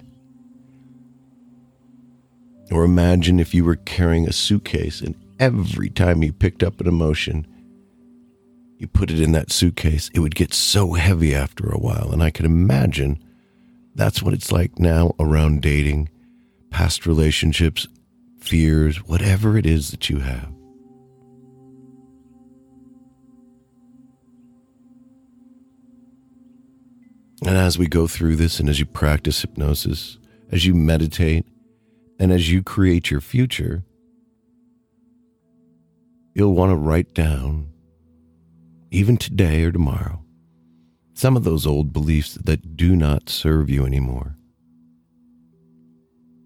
Or 2.69 2.83
imagine 2.83 3.39
if 3.39 3.53
you 3.53 3.63
were 3.63 3.77
carrying 3.77 4.27
a 4.27 4.33
suitcase 4.33 4.99
and 4.99 5.15
every 5.39 5.89
time 5.89 6.21
you 6.21 6.33
picked 6.33 6.61
up 6.61 6.81
an 6.81 6.87
emotion, 6.87 7.47
you 8.77 8.87
put 8.87 9.11
it 9.11 9.21
in 9.21 9.31
that 9.31 9.49
suitcase, 9.49 10.11
it 10.13 10.19
would 10.19 10.35
get 10.35 10.53
so 10.53 10.91
heavy 10.91 11.33
after 11.33 11.69
a 11.69 11.79
while. 11.79 12.11
And 12.11 12.21
I 12.21 12.31
can 12.31 12.45
imagine 12.45 13.23
that's 13.95 14.21
what 14.21 14.33
it's 14.33 14.51
like 14.51 14.77
now 14.77 15.13
around 15.21 15.61
dating, 15.61 16.09
past 16.69 17.05
relationships, 17.05 17.87
fears, 18.45 18.97
whatever 19.07 19.57
it 19.57 19.65
is 19.65 19.91
that 19.91 20.09
you 20.09 20.19
have. 20.19 20.51
And 27.45 27.57
as 27.57 27.77
we 27.77 27.87
go 27.87 28.07
through 28.07 28.37
this, 28.37 28.59
and 28.59 28.69
as 28.69 28.79
you 28.79 28.85
practice 28.85 29.41
hypnosis, 29.41 30.17
as 30.51 30.65
you 30.65 30.73
meditate, 30.73 31.45
and 32.19 32.31
as 32.31 32.51
you 32.51 32.63
create 32.63 33.11
your 33.11 33.21
future, 33.21 33.83
you'll 36.33 36.53
want 36.53 36.71
to 36.71 36.75
write 36.75 37.13
down, 37.13 37.69
even 38.91 39.17
today 39.17 39.63
or 39.63 39.71
tomorrow, 39.71 40.23
some 41.13 41.35
of 41.35 41.43
those 41.43 41.65
old 41.65 41.93
beliefs 41.93 42.35
that 42.35 42.75
do 42.75 42.95
not 42.95 43.29
serve 43.29 43.69
you 43.69 43.85
anymore. 43.85 44.35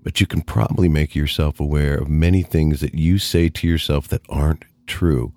But 0.03 0.21
you 0.21 0.27
can 0.27 0.41
probably 0.41 0.87
make 0.87 1.15
yourself 1.15 1.59
aware 1.59 1.95
of 1.95 2.09
many 2.09 2.41
things 2.41 2.79
that 2.81 2.95
you 2.95 3.17
say 3.17 3.49
to 3.49 3.67
yourself 3.67 4.07
that 4.09 4.21
aren't 4.29 4.65
true, 4.87 5.33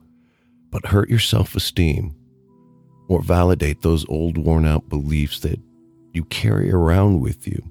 but 0.70 0.86
hurt 0.86 1.10
your 1.10 1.18
self 1.18 1.54
esteem 1.54 2.14
or 3.08 3.22
validate 3.22 3.82
those 3.82 4.08
old 4.08 4.38
worn 4.38 4.64
out 4.64 4.88
beliefs 4.88 5.40
that 5.40 5.60
you 6.12 6.24
carry 6.24 6.70
around 6.70 7.20
with 7.20 7.46
you. 7.46 7.62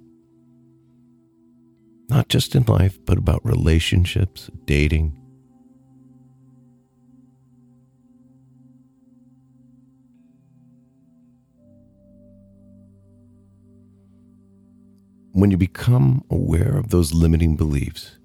Not 2.09 2.27
just 2.27 2.55
in 2.55 2.63
life, 2.63 2.99
but 3.05 3.17
about 3.17 3.45
relationships, 3.45 4.49
dating, 4.65 5.17
when 15.33 15.51
you 15.51 15.57
become 15.57 16.23
aware 16.29 16.77
of 16.77 16.89
those 16.89 17.13
limiting 17.13 17.55
beliefs, 17.55 18.17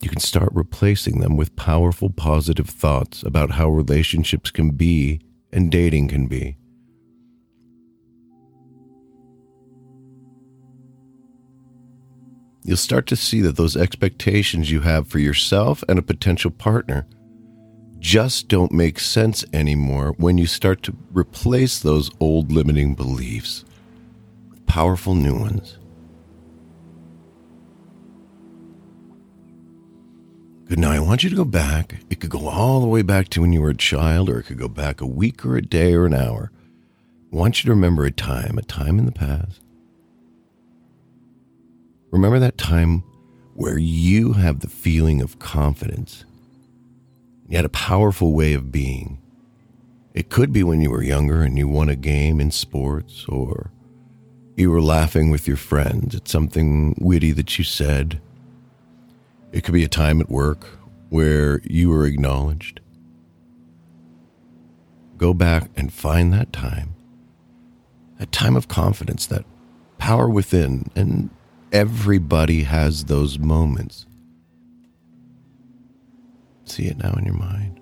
you 0.00 0.08
can 0.08 0.20
start 0.20 0.50
replacing 0.52 1.20
them 1.20 1.36
with 1.36 1.56
powerful 1.56 2.10
positive 2.10 2.68
thoughts 2.68 3.22
about 3.22 3.52
how 3.52 3.68
relationships 3.68 4.50
can 4.50 4.70
be 4.70 5.20
and 5.52 5.70
dating 5.70 6.08
can 6.08 6.26
be. 6.26 6.56
You'll 12.64 12.76
start 12.76 13.06
to 13.08 13.16
see 13.16 13.40
that 13.42 13.56
those 13.56 13.76
expectations 13.76 14.70
you 14.70 14.80
have 14.80 15.06
for 15.06 15.18
yourself 15.18 15.84
and 15.88 15.98
a 15.98 16.02
potential 16.02 16.50
partner 16.50 17.06
just 17.98 18.48
don't 18.48 18.72
make 18.72 18.98
sense 18.98 19.44
anymore 19.52 20.14
when 20.18 20.36
you 20.36 20.46
start 20.46 20.82
to 20.82 20.96
replace 21.12 21.78
those 21.78 22.10
old 22.20 22.52
limiting 22.52 22.94
beliefs 22.94 23.64
powerful 24.66 25.14
new 25.14 25.38
ones. 25.38 25.78
Good 30.68 30.80
now, 30.80 30.90
I 30.90 30.98
want 30.98 31.22
you 31.22 31.30
to 31.30 31.36
go 31.36 31.44
back. 31.44 32.00
It 32.10 32.18
could 32.18 32.30
go 32.30 32.48
all 32.48 32.80
the 32.80 32.88
way 32.88 33.02
back 33.02 33.28
to 33.30 33.40
when 33.40 33.52
you 33.52 33.62
were 33.62 33.70
a 33.70 33.76
child, 33.76 34.28
or 34.28 34.40
it 34.40 34.44
could 34.44 34.58
go 34.58 34.68
back 34.68 35.00
a 35.00 35.06
week 35.06 35.46
or 35.46 35.56
a 35.56 35.62
day 35.62 35.94
or 35.94 36.06
an 36.06 36.14
hour. 36.14 36.50
I 37.32 37.36
want 37.36 37.62
you 37.62 37.68
to 37.68 37.74
remember 37.74 38.04
a 38.04 38.10
time, 38.10 38.58
a 38.58 38.62
time 38.62 38.98
in 38.98 39.06
the 39.06 39.12
past. 39.12 39.60
Remember 42.10 42.38
that 42.40 42.58
time 42.58 43.04
where 43.54 43.78
you 43.78 44.32
have 44.32 44.60
the 44.60 44.68
feeling 44.68 45.22
of 45.22 45.38
confidence. 45.38 46.24
You 47.48 47.56
had 47.56 47.64
a 47.64 47.70
powerful 47.70 48.34
way 48.34 48.52
of 48.52 48.72
being. 48.72 49.20
It 50.14 50.30
could 50.30 50.52
be 50.52 50.64
when 50.64 50.80
you 50.80 50.90
were 50.90 51.02
younger 51.02 51.42
and 51.42 51.56
you 51.56 51.68
won 51.68 51.88
a 51.88 51.94
game 51.96 52.40
in 52.40 52.50
sports, 52.50 53.24
or 53.28 53.70
you 54.56 54.70
were 54.70 54.80
laughing 54.80 55.30
with 55.30 55.46
your 55.46 55.58
friends 55.58 56.14
at 56.14 56.28
something 56.28 56.96
witty 56.98 57.32
that 57.32 57.58
you 57.58 57.64
said. 57.64 58.20
It 59.52 59.62
could 59.62 59.74
be 59.74 59.84
a 59.84 59.88
time 59.88 60.20
at 60.20 60.30
work 60.30 60.66
where 61.10 61.60
you 61.62 61.90
were 61.90 62.06
acknowledged. 62.06 62.80
Go 65.18 65.34
back 65.34 65.70
and 65.76 65.92
find 65.92 66.32
that 66.32 66.52
time, 66.52 66.94
that 68.18 68.32
time 68.32 68.56
of 68.56 68.66
confidence, 68.66 69.26
that 69.26 69.44
power 69.98 70.28
within, 70.28 70.90
and 70.96 71.30
everybody 71.70 72.62
has 72.62 73.04
those 73.04 73.38
moments. 73.38 74.06
See 76.64 76.86
it 76.86 76.98
now 76.98 77.12
in 77.12 77.24
your 77.24 77.34
mind. 77.34 77.75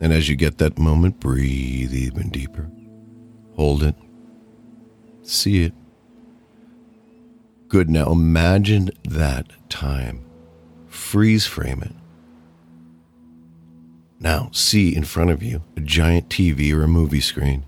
And 0.00 0.12
as 0.12 0.28
you 0.28 0.36
get 0.36 0.58
that 0.58 0.78
moment, 0.78 1.18
breathe 1.18 1.92
even 1.92 2.30
deeper. 2.30 2.70
Hold 3.56 3.82
it. 3.82 3.96
See 5.22 5.64
it. 5.64 5.72
Good. 7.68 7.90
Now 7.90 8.12
imagine 8.12 8.90
that 9.04 9.46
time. 9.68 10.24
Freeze 10.86 11.46
frame 11.46 11.82
it. 11.82 11.92
Now 14.20 14.50
see 14.52 14.94
in 14.94 15.04
front 15.04 15.30
of 15.30 15.42
you 15.42 15.62
a 15.76 15.80
giant 15.80 16.28
TV 16.28 16.72
or 16.72 16.82
a 16.82 16.88
movie 16.88 17.20
screen. 17.20 17.64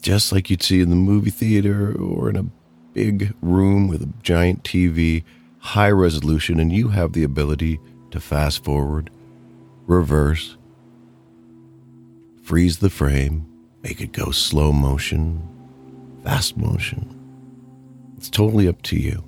Just 0.00 0.32
like 0.32 0.50
you'd 0.50 0.62
see 0.62 0.80
in 0.80 0.90
the 0.90 0.96
movie 0.96 1.30
theater 1.30 1.94
or 1.96 2.30
in 2.30 2.36
a 2.36 2.46
big 2.92 3.34
room 3.40 3.88
with 3.88 4.02
a 4.02 4.12
giant 4.22 4.64
TV, 4.64 5.22
high 5.58 5.90
resolution, 5.90 6.58
and 6.58 6.72
you 6.72 6.88
have 6.88 7.12
the 7.12 7.22
ability 7.22 7.78
to 8.10 8.20
fast 8.20 8.64
forward 8.64 9.10
reverse, 9.86 10.56
freeze 12.42 12.78
the 12.78 12.90
frame, 12.90 13.46
make 13.82 14.00
it 14.00 14.12
go 14.12 14.30
slow 14.30 14.72
motion, 14.72 15.42
fast 16.24 16.56
motion. 16.56 17.18
It's 18.16 18.30
totally 18.30 18.68
up 18.68 18.82
to 18.82 18.96
you. 18.96 19.24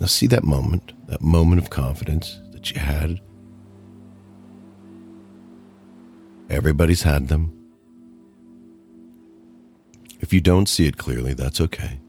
Now, 0.00 0.06
see 0.06 0.26
that 0.28 0.44
moment, 0.44 0.92
that 1.08 1.20
moment 1.20 1.60
of 1.60 1.70
confidence 1.70 2.40
that 2.52 2.70
you 2.70 2.80
had. 2.80 3.20
Everybody's 6.48 7.02
had 7.02 7.28
them. 7.28 7.52
If 10.20 10.32
you 10.32 10.40
don't 10.40 10.68
see 10.68 10.86
it 10.86 10.96
clearly, 10.96 11.34
that's 11.34 11.60
okay. 11.60 12.00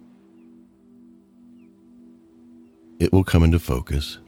It 2.99 3.11
will 3.11 3.23
come 3.23 3.43
into 3.43 3.59
focus. 3.59 4.19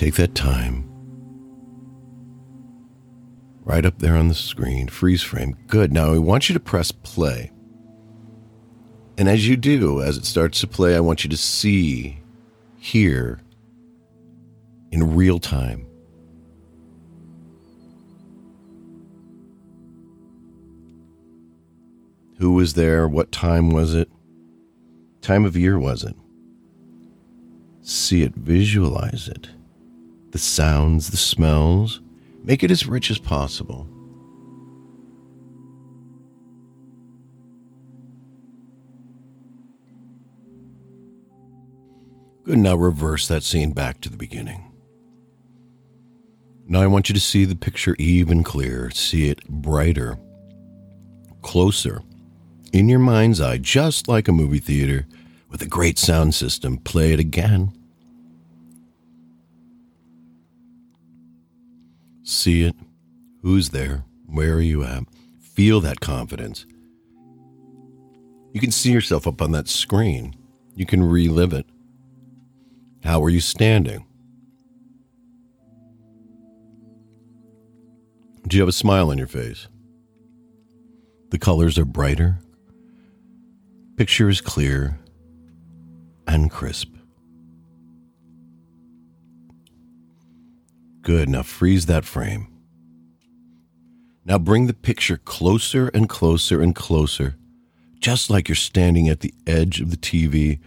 Take 0.00 0.14
that 0.14 0.34
time. 0.34 0.90
Right 3.60 3.84
up 3.84 3.98
there 3.98 4.16
on 4.16 4.28
the 4.28 4.34
screen, 4.34 4.88
freeze 4.88 5.22
frame. 5.22 5.58
Good. 5.66 5.92
Now 5.92 6.14
I 6.14 6.18
want 6.18 6.48
you 6.48 6.54
to 6.54 6.58
press 6.58 6.90
play. 6.90 7.52
And 9.18 9.28
as 9.28 9.46
you 9.46 9.58
do, 9.58 10.00
as 10.00 10.16
it 10.16 10.24
starts 10.24 10.58
to 10.60 10.66
play, 10.66 10.96
I 10.96 11.00
want 11.00 11.22
you 11.22 11.28
to 11.28 11.36
see, 11.36 12.18
hear 12.78 13.42
in 14.90 15.14
real 15.14 15.38
time. 15.38 15.86
Who 22.38 22.54
was 22.54 22.72
there? 22.72 23.06
What 23.06 23.32
time 23.32 23.68
was 23.68 23.92
it? 23.92 24.10
Time 25.20 25.44
of 25.44 25.58
year 25.58 25.78
was 25.78 26.04
it? 26.04 26.16
See 27.82 28.22
it, 28.22 28.34
visualize 28.34 29.28
it. 29.28 29.50
The 30.30 30.38
sounds, 30.38 31.10
the 31.10 31.16
smells. 31.16 32.00
Make 32.42 32.62
it 32.62 32.70
as 32.70 32.86
rich 32.86 33.10
as 33.10 33.18
possible. 33.18 33.86
Good. 42.44 42.58
Now 42.58 42.76
reverse 42.76 43.28
that 43.28 43.42
scene 43.42 43.72
back 43.72 44.00
to 44.00 44.08
the 44.08 44.16
beginning. 44.16 44.72
Now 46.66 46.82
I 46.82 46.86
want 46.86 47.08
you 47.08 47.14
to 47.14 47.20
see 47.20 47.44
the 47.44 47.56
picture 47.56 47.96
even 47.98 48.44
clearer, 48.44 48.90
see 48.90 49.28
it 49.28 49.46
brighter, 49.48 50.18
closer, 51.42 52.02
in 52.72 52.88
your 52.88 53.00
mind's 53.00 53.40
eye, 53.40 53.58
just 53.58 54.06
like 54.06 54.28
a 54.28 54.32
movie 54.32 54.60
theater 54.60 55.06
with 55.48 55.62
a 55.62 55.66
great 55.66 55.98
sound 55.98 56.34
system. 56.34 56.78
Play 56.78 57.12
it 57.12 57.18
again. 57.18 57.72
See 62.30 62.62
it. 62.62 62.76
Who's 63.42 63.70
there? 63.70 64.04
Where 64.26 64.54
are 64.54 64.60
you 64.60 64.84
at? 64.84 65.02
Feel 65.40 65.80
that 65.80 65.98
confidence. 65.98 66.64
You 68.52 68.60
can 68.60 68.70
see 68.70 68.92
yourself 68.92 69.26
up 69.26 69.42
on 69.42 69.50
that 69.50 69.66
screen. 69.66 70.36
You 70.76 70.86
can 70.86 71.02
relive 71.02 71.52
it. 71.52 71.66
How 73.02 73.20
are 73.24 73.30
you 73.30 73.40
standing? 73.40 74.06
Do 78.46 78.56
you 78.56 78.62
have 78.62 78.68
a 78.68 78.72
smile 78.72 79.10
on 79.10 79.18
your 79.18 79.26
face? 79.26 79.66
The 81.30 81.38
colors 81.38 81.78
are 81.78 81.84
brighter, 81.84 82.38
Picture 83.96 84.30
is 84.30 84.40
clear 84.40 84.98
and 86.26 86.50
crisp. 86.50 86.89
Good. 91.02 91.28
Now 91.28 91.42
freeze 91.42 91.86
that 91.86 92.04
frame. 92.04 92.46
Now 94.24 94.38
bring 94.38 94.66
the 94.66 94.74
picture 94.74 95.16
closer 95.16 95.88
and 95.88 96.08
closer 96.08 96.60
and 96.60 96.74
closer, 96.74 97.36
just 97.98 98.30
like 98.30 98.48
you're 98.48 98.56
standing 98.56 99.08
at 99.08 99.20
the 99.20 99.34
edge 99.46 99.80
of 99.80 99.90
the 99.90 99.96
TV. 99.96 100.60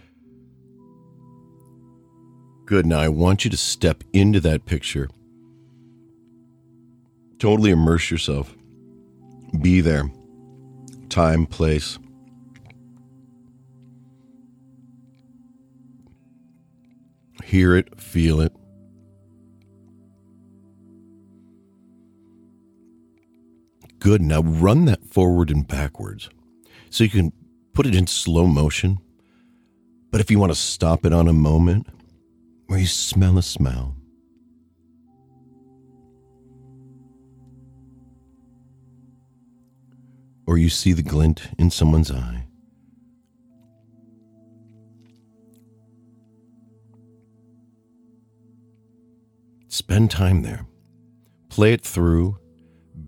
Good. 2.66 2.86
Now 2.86 2.98
I 2.98 3.08
want 3.08 3.44
you 3.44 3.50
to 3.50 3.56
step 3.56 4.02
into 4.12 4.40
that 4.40 4.66
picture. 4.66 5.08
Totally 7.38 7.70
immerse 7.70 8.10
yourself. 8.10 8.54
Be 9.60 9.80
there. 9.80 10.10
Time, 11.08 11.46
place. 11.46 11.98
hear 17.54 17.76
it, 17.76 18.00
feel 18.00 18.40
it. 18.40 18.52
Good. 24.04 24.20
Now 24.20 24.42
run 24.42 24.84
that 24.84 25.02
forward 25.02 25.50
and 25.50 25.66
backwards. 25.66 26.28
So 26.90 27.04
you 27.04 27.10
can 27.10 27.32
put 27.72 27.86
it 27.86 27.94
in 27.94 28.06
slow 28.06 28.46
motion. 28.46 28.98
But 30.10 30.20
if 30.20 30.30
you 30.30 30.38
want 30.38 30.52
to 30.52 30.58
stop 30.58 31.06
it 31.06 31.14
on 31.14 31.26
a 31.26 31.32
moment 31.32 31.86
where 32.66 32.78
you 32.78 32.86
smell 32.86 33.38
a 33.38 33.42
smell, 33.42 33.96
or 40.46 40.58
you 40.58 40.68
see 40.68 40.92
the 40.92 41.02
glint 41.02 41.48
in 41.58 41.70
someone's 41.70 42.10
eye, 42.10 42.44
Spend 49.68 50.08
time 50.08 50.42
there. 50.42 50.66
Play 51.48 51.72
it 51.72 51.80
through. 51.80 52.38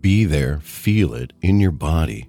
Be 0.06 0.24
there. 0.24 0.60
Feel 0.60 1.14
it 1.14 1.32
in 1.42 1.58
your 1.58 1.72
body. 1.72 2.28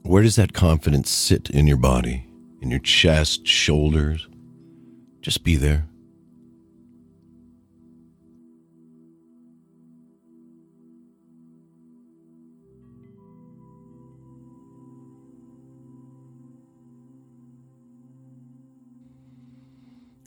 Where 0.00 0.22
does 0.22 0.36
that 0.36 0.54
confidence 0.54 1.10
sit 1.10 1.50
in 1.50 1.66
your 1.66 1.76
body? 1.76 2.26
In 2.62 2.70
your 2.70 2.80
chest, 2.80 3.46
shoulders? 3.46 4.26
Just 5.20 5.44
be 5.44 5.56
there. 5.56 5.86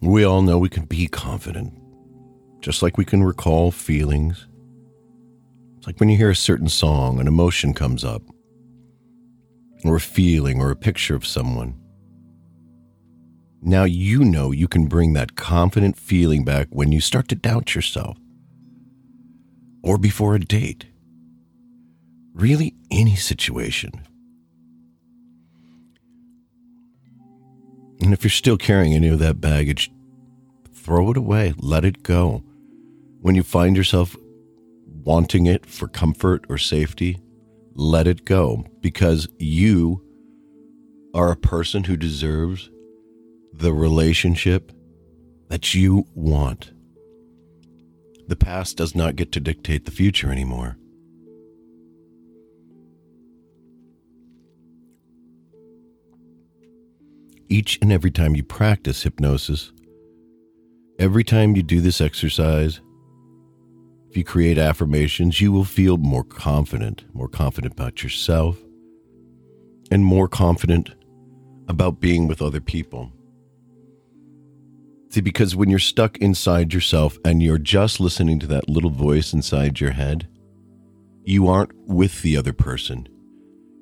We 0.04 0.24
all 0.24 0.44
know 0.44 0.60
we 0.60 0.70
can 0.70 0.86
be 0.86 1.08
confident 1.08 1.74
just 2.62 2.84
like 2.84 2.96
we 2.96 3.06
can 3.06 3.24
recall 3.24 3.72
feelings. 3.72 4.46
It's 5.80 5.88
like 5.88 6.02
when 6.02 6.10
you 6.10 6.18
hear 6.18 6.30
a 6.30 6.36
certain 6.36 6.68
song, 6.68 7.22
an 7.22 7.28
emotion 7.28 7.74
comes 7.74 8.04
up, 8.04 8.22
or 9.86 9.96
a 9.96 10.02
feeling 10.02 10.60
or 10.60 10.72
a 10.72 10.76
picture 10.76 11.16
of 11.16 11.26
someone. 11.26 11.80
Now 13.62 13.86
you 13.86 14.26
know 14.26 14.52
you 14.52 14.68
can 14.68 14.88
bring 14.88 15.14
that 15.14 15.38
confident 15.38 15.98
feeling 15.98 16.44
back 16.44 16.68
when 16.70 16.92
you 16.92 17.00
start 17.00 17.30
to 17.30 17.36
doubt 17.36 17.76
yourself, 17.76 18.18
or 19.82 19.98
before 19.98 20.36
a 20.36 20.40
date. 20.40 20.88
Really, 22.34 22.76
any 22.92 23.16
situation. 23.16 24.06
And 28.02 28.12
if 28.12 28.22
you're 28.22 28.32
still 28.32 28.58
carrying 28.58 28.94
any 28.94 29.08
of 29.08 29.20
that 29.20 29.40
baggage, 29.40 29.90
throw 30.74 31.10
it 31.12 31.16
away, 31.16 31.54
let 31.58 31.86
it 31.86 32.04
go 32.04 32.44
when 33.22 33.36
you 33.36 33.44
find 33.44 33.78
yourself 33.78 34.18
wanting 35.04 35.46
it 35.46 35.66
for 35.66 35.88
comfort 35.88 36.46
or 36.50 36.58
safety, 36.58 37.20
let 37.74 38.08
it 38.08 38.26
go 38.26 38.66
because 38.82 39.28
you 39.38 40.04
are 41.14 41.32
a 41.32 41.38
person 41.38 41.86
who 41.86 41.98
deserves 41.98 42.70
the 43.54 43.74
relationship 43.74 44.72
that 45.50 45.74
you 45.74 46.06
want. 46.14 46.72
The 48.28 48.36
past 48.36 48.78
does 48.78 48.96
not 48.96 49.16
get 49.16 49.32
to 49.32 49.40
dictate 49.40 49.86
the 49.86 49.92
future 49.92 50.32
anymore. 50.32 50.78
Each 57.48 57.80
and 57.82 57.92
every 57.92 58.12
time 58.12 58.36
you 58.36 58.44
practice 58.44 59.02
hypnosis, 59.02 59.72
every 61.00 61.24
time 61.24 61.56
you 61.56 61.64
do 61.64 61.82
this 61.82 62.00
exercise, 62.00 62.80
if 64.10 64.18
you 64.18 64.24
create 64.24 64.58
affirmations, 64.58 65.40
you 65.40 65.52
will 65.52 65.64
feel 65.64 65.98
more 65.98 66.24
confident, 66.24 67.06
more 67.14 67.28
confident 67.28 67.74
about 67.74 68.02
yourself, 68.02 68.58
and 69.92 70.04
more 70.04 70.28
confident 70.28 70.96
about 71.68 72.00
being 72.00 72.28
with 72.28 72.42
other 72.42 72.60
people. 72.60 73.12
See, 75.12 75.22
because 75.22 75.56
when 75.56 75.70
you're 75.70 75.80
stuck 75.80 76.18
inside 76.18 76.74
yourself 76.74 77.18
and 77.24 77.42
you're 77.42 77.58
just 77.58 78.00
listening 78.00 78.40
to 78.40 78.48
that 78.48 78.68
little 78.68 78.90
voice 78.90 79.34
inside 79.34 79.80
your 79.80 79.92
head, 79.92 80.28
you 81.24 81.48
aren't 81.48 81.72
with 81.88 82.22
the 82.22 82.38
other 82.38 82.54
person. 82.54 83.08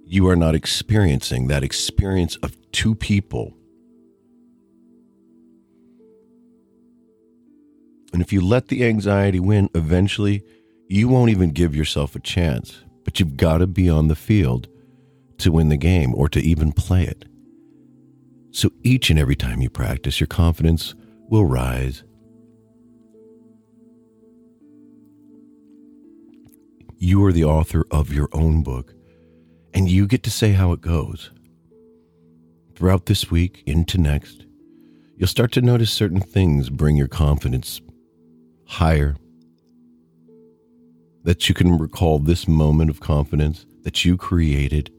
You 0.05 0.27
are 0.29 0.35
not 0.35 0.55
experiencing 0.55 1.47
that 1.47 1.63
experience 1.63 2.35
of 2.37 2.55
two 2.71 2.95
people 2.95 3.56
And 8.13 8.21
if 8.21 8.31
you 8.31 8.41
let 8.41 8.67
the 8.67 8.85
anxiety 8.85 9.39
win, 9.39 9.69
eventually 9.75 10.43
you 10.87 11.07
won't 11.07 11.31
even 11.31 11.51
give 11.51 11.75
yourself 11.75 12.15
a 12.15 12.19
chance. 12.19 12.83
But 13.03 13.19
you've 13.19 13.37
got 13.37 13.59
to 13.59 13.67
be 13.67 13.89
on 13.89 14.07
the 14.07 14.15
field 14.15 14.67
to 15.39 15.51
win 15.51 15.69
the 15.69 15.77
game 15.77 16.13
or 16.15 16.29
to 16.29 16.39
even 16.39 16.71
play 16.71 17.03
it. 17.03 17.25
So 18.51 18.71
each 18.83 19.09
and 19.09 19.19
every 19.19 19.35
time 19.35 19.61
you 19.61 19.69
practice, 19.69 20.19
your 20.19 20.27
confidence 20.27 20.95
will 21.29 21.45
rise. 21.45 22.03
You 26.97 27.23
are 27.25 27.31
the 27.31 27.43
author 27.43 27.85
of 27.91 28.11
your 28.11 28.29
own 28.33 28.63
book, 28.63 28.95
and 29.73 29.87
you 29.87 30.07
get 30.07 30.23
to 30.23 30.31
say 30.31 30.53
how 30.53 30.71
it 30.71 30.81
goes. 30.81 31.31
Throughout 32.75 33.05
this 33.05 33.29
week 33.29 33.61
into 33.67 33.99
next, 33.99 34.45
you'll 35.15 35.27
start 35.27 35.51
to 35.51 35.61
notice 35.61 35.91
certain 35.91 36.19
things 36.19 36.71
bring 36.71 36.95
your 36.95 37.07
confidence 37.07 37.81
higher. 38.67 39.15
That 41.23 41.49
you 41.49 41.55
can 41.55 41.77
recall 41.77 42.19
this 42.19 42.47
moment 42.47 42.89
of 42.89 42.99
confidence 42.99 43.65
that 43.83 44.05
you 44.05 44.17
created. 44.17 44.91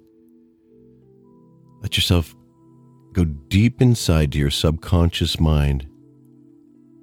Let 1.80 1.96
yourself 1.96 2.34
go 3.12 3.24
deep 3.24 3.80
inside 3.80 4.32
to 4.32 4.38
your 4.38 4.50
subconscious 4.50 5.38
mind. 5.38 5.86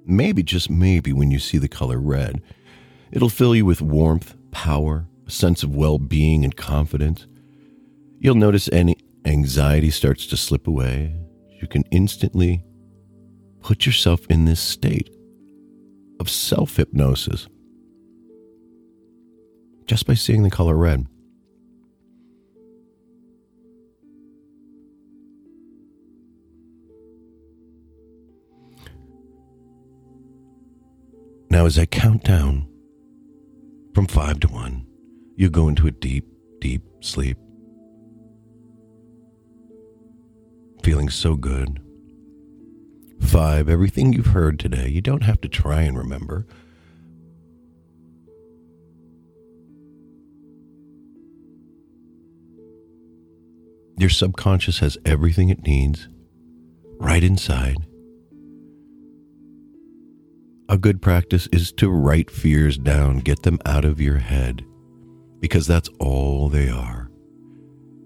Maybe, 0.04 0.42
just 0.42 0.70
maybe, 0.70 1.12
when 1.12 1.30
you 1.30 1.38
see 1.38 1.58
the 1.58 1.68
color 1.68 1.98
red, 1.98 2.40
it'll 3.10 3.28
fill 3.28 3.56
you 3.56 3.64
with 3.64 3.82
warmth, 3.82 4.36
power, 4.52 5.06
a 5.26 5.30
sense 5.30 5.62
of 5.62 5.74
well 5.74 5.98
being, 5.98 6.44
and 6.44 6.54
confidence. 6.54 7.26
You'll 8.18 8.36
notice 8.36 8.68
any 8.72 8.96
anxiety 9.24 9.90
starts 9.90 10.26
to 10.28 10.36
slip 10.36 10.68
away. 10.68 11.16
You 11.60 11.66
can 11.66 11.82
instantly 11.90 12.62
put 13.60 13.86
yourself 13.86 14.20
in 14.30 14.44
this 14.44 14.60
state 14.60 15.15
of 16.18 16.30
self 16.30 16.76
hypnosis 16.76 17.48
just 19.86 20.06
by 20.06 20.14
seeing 20.14 20.42
the 20.42 20.50
color 20.50 20.76
red. 20.76 21.06
Now, 31.48 31.64
as 31.64 31.78
I 31.78 31.86
count 31.86 32.24
down 32.24 32.68
from 33.94 34.06
five 34.06 34.40
to 34.40 34.48
one, 34.48 34.86
you 35.36 35.48
go 35.48 35.68
into 35.68 35.86
a 35.86 35.90
deep, 35.90 36.26
deep 36.60 36.82
sleep. 37.00 37.38
Feeling 40.82 41.08
so 41.08 41.34
good 41.34 41.80
Everything 43.36 44.14
you've 44.14 44.28
heard 44.28 44.58
today, 44.58 44.88
you 44.88 45.02
don't 45.02 45.22
have 45.22 45.42
to 45.42 45.48
try 45.48 45.82
and 45.82 45.98
remember. 45.98 46.46
Your 53.98 54.08
subconscious 54.08 54.78
has 54.78 54.96
everything 55.04 55.50
it 55.50 55.66
needs 55.66 56.08
right 56.98 57.22
inside. 57.22 57.76
A 60.70 60.78
good 60.78 61.02
practice 61.02 61.46
is 61.52 61.72
to 61.72 61.90
write 61.90 62.30
fears 62.30 62.78
down, 62.78 63.18
get 63.18 63.42
them 63.42 63.58
out 63.66 63.84
of 63.84 64.00
your 64.00 64.16
head, 64.18 64.64
because 65.40 65.66
that's 65.66 65.90
all 66.00 66.48
they 66.48 66.70
are. 66.70 67.10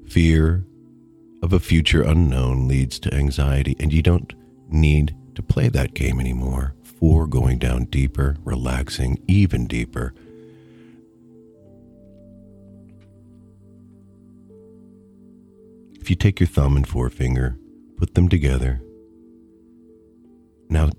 Fear 0.09 0.67
of 1.41 1.53
a 1.53 1.61
future 1.61 2.03
unknown 2.03 2.67
leads 2.67 2.99
to 2.99 3.15
anxiety, 3.15 3.77
and 3.79 3.93
you 3.93 4.03
don't 4.03 4.35
need 4.69 5.15
to 5.35 5.43
play 5.43 5.69
that 5.69 5.95
game 5.95 6.21
anymore 6.21 6.75
for 6.83 7.27
going 7.27 7.59
down 7.59 7.85
deeper, 7.85 8.37
relaxing 8.45 9.23
even 9.27 9.67
deeper. 9.67 10.15
If 16.01 16.11
you 16.11 16.17
take 16.17 16.41
your 16.41 16.47
thumb 16.47 16.77
and 16.77 16.87
forefinger, 16.87 17.57
put 17.97 18.15
them 18.15 18.29
together. 18.29 18.81
Now 20.69 20.91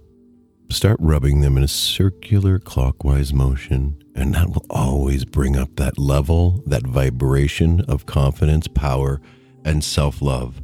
start 0.69 0.97
rubbing 0.99 1.41
them 1.41 1.57
in 1.57 1.63
a 1.63 1.67
circular 1.67 2.59
clockwise 2.59 3.33
motion, 3.33 4.01
and 4.15 4.33
that 4.35 4.49
will 4.49 4.65
always 4.69 5.25
bring 5.25 5.57
up 5.57 5.75
that 5.75 5.97
level, 5.97 6.63
that 6.65 6.83
vibration 6.83 7.81
of 7.81 8.05
confidence, 8.05 8.67
power, 8.67 9.21
and 9.65 9.83
self 9.83 10.21
love 10.21 10.61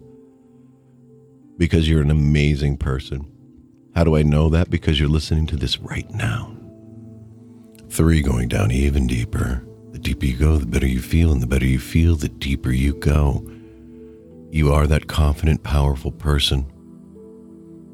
because 1.58 1.89
you're 1.89 2.01
an 2.01 2.12
amazing 2.12 2.77
person. 2.77 3.25
How 3.97 4.03
do 4.03 4.15
I 4.15 4.21
know 4.21 4.47
that? 4.49 4.69
Because 4.69 4.99
you're 4.99 5.10
listening 5.10 5.47
to 5.47 5.55
this 5.55 5.79
right 5.79 6.07
now. 6.12 6.55
Three, 7.89 8.21
going 8.21 8.47
down 8.47 8.69
even 8.69 9.07
deeper. 9.07 9.65
The 9.91 9.97
deeper 9.97 10.27
you 10.27 10.38
go, 10.38 10.57
the 10.57 10.67
better 10.67 10.86
you 10.86 11.01
feel, 11.01 11.31
and 11.31 11.41
the 11.41 11.47
better 11.47 11.65
you 11.65 11.79
feel, 11.79 12.15
the 12.15 12.29
deeper 12.29 12.71
you 12.71 12.93
go. 12.93 13.43
You 14.51 14.71
are 14.71 14.86
that 14.86 15.07
confident, 15.07 15.63
powerful 15.63 16.12
person. 16.12 16.62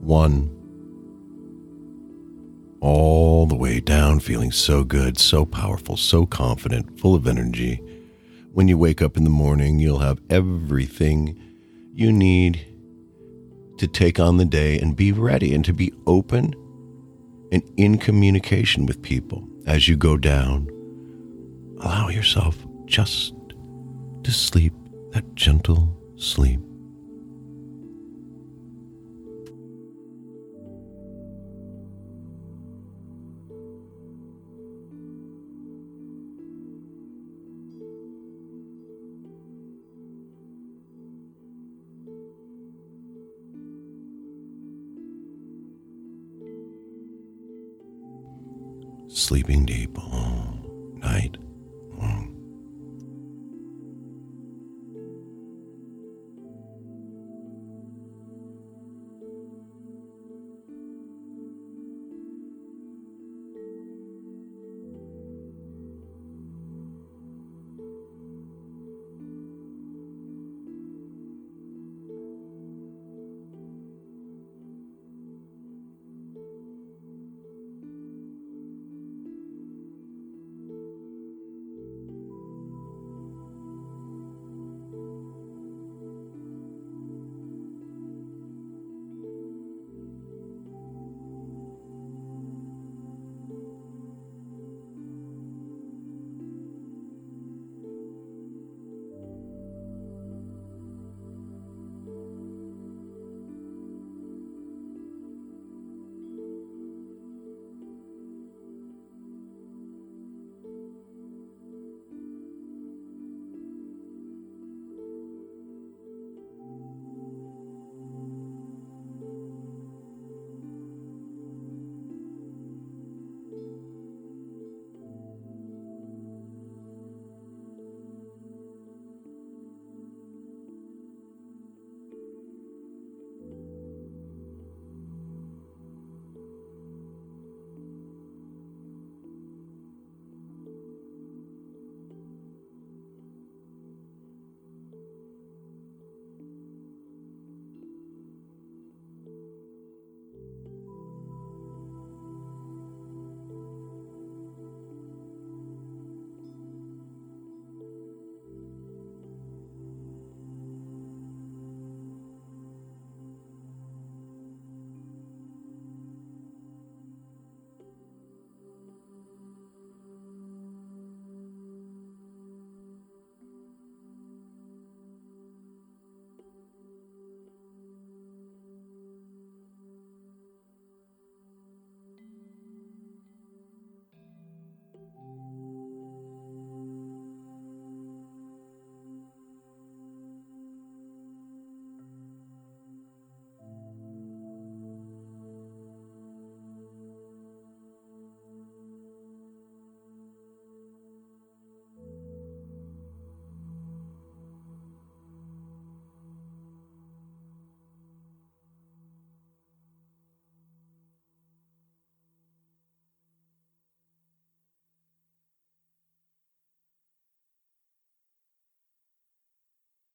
One, 0.02 0.50
all 2.82 3.46
the 3.46 3.56
way 3.56 3.80
down, 3.80 4.20
feeling 4.20 4.52
so 4.52 4.84
good, 4.84 5.18
so 5.18 5.46
powerful, 5.46 5.96
so 5.96 6.26
confident, 6.26 7.00
full 7.00 7.16
of 7.16 7.28
energy. 7.28 7.82
When 8.52 8.68
you 8.68 8.78
wake 8.78 9.02
up 9.02 9.16
in 9.16 9.24
the 9.24 9.30
morning, 9.30 9.80
you'll 9.80 10.00
have 10.00 10.20
everything 10.30 11.39
you 11.94 12.12
need 12.12 12.73
to 13.84 13.88
take 13.89 14.17
on 14.17 14.38
the 14.38 14.46
day 14.46 14.80
and 14.80 14.96
be 14.96 15.12
ready 15.12 15.54
and 15.54 15.65
to 15.65 15.74
be 15.74 15.91
open 16.08 16.56
and 17.52 17.62
in 17.76 17.98
communication 17.98 18.86
with 18.86 19.02
people 19.02 19.46
as 19.67 19.89
you 19.89 19.98
go 19.98 20.15
down. 20.15 20.69
Allow 21.82 22.08
yourself 22.08 22.56
just 22.86 23.34
to 24.24 24.32
sleep 24.32 24.72
that 25.12 25.36
gentle 25.36 25.93
sleep. 26.15 26.62
sleeping 49.13 49.65
deep. 49.65 49.97
Om. 49.97 50.62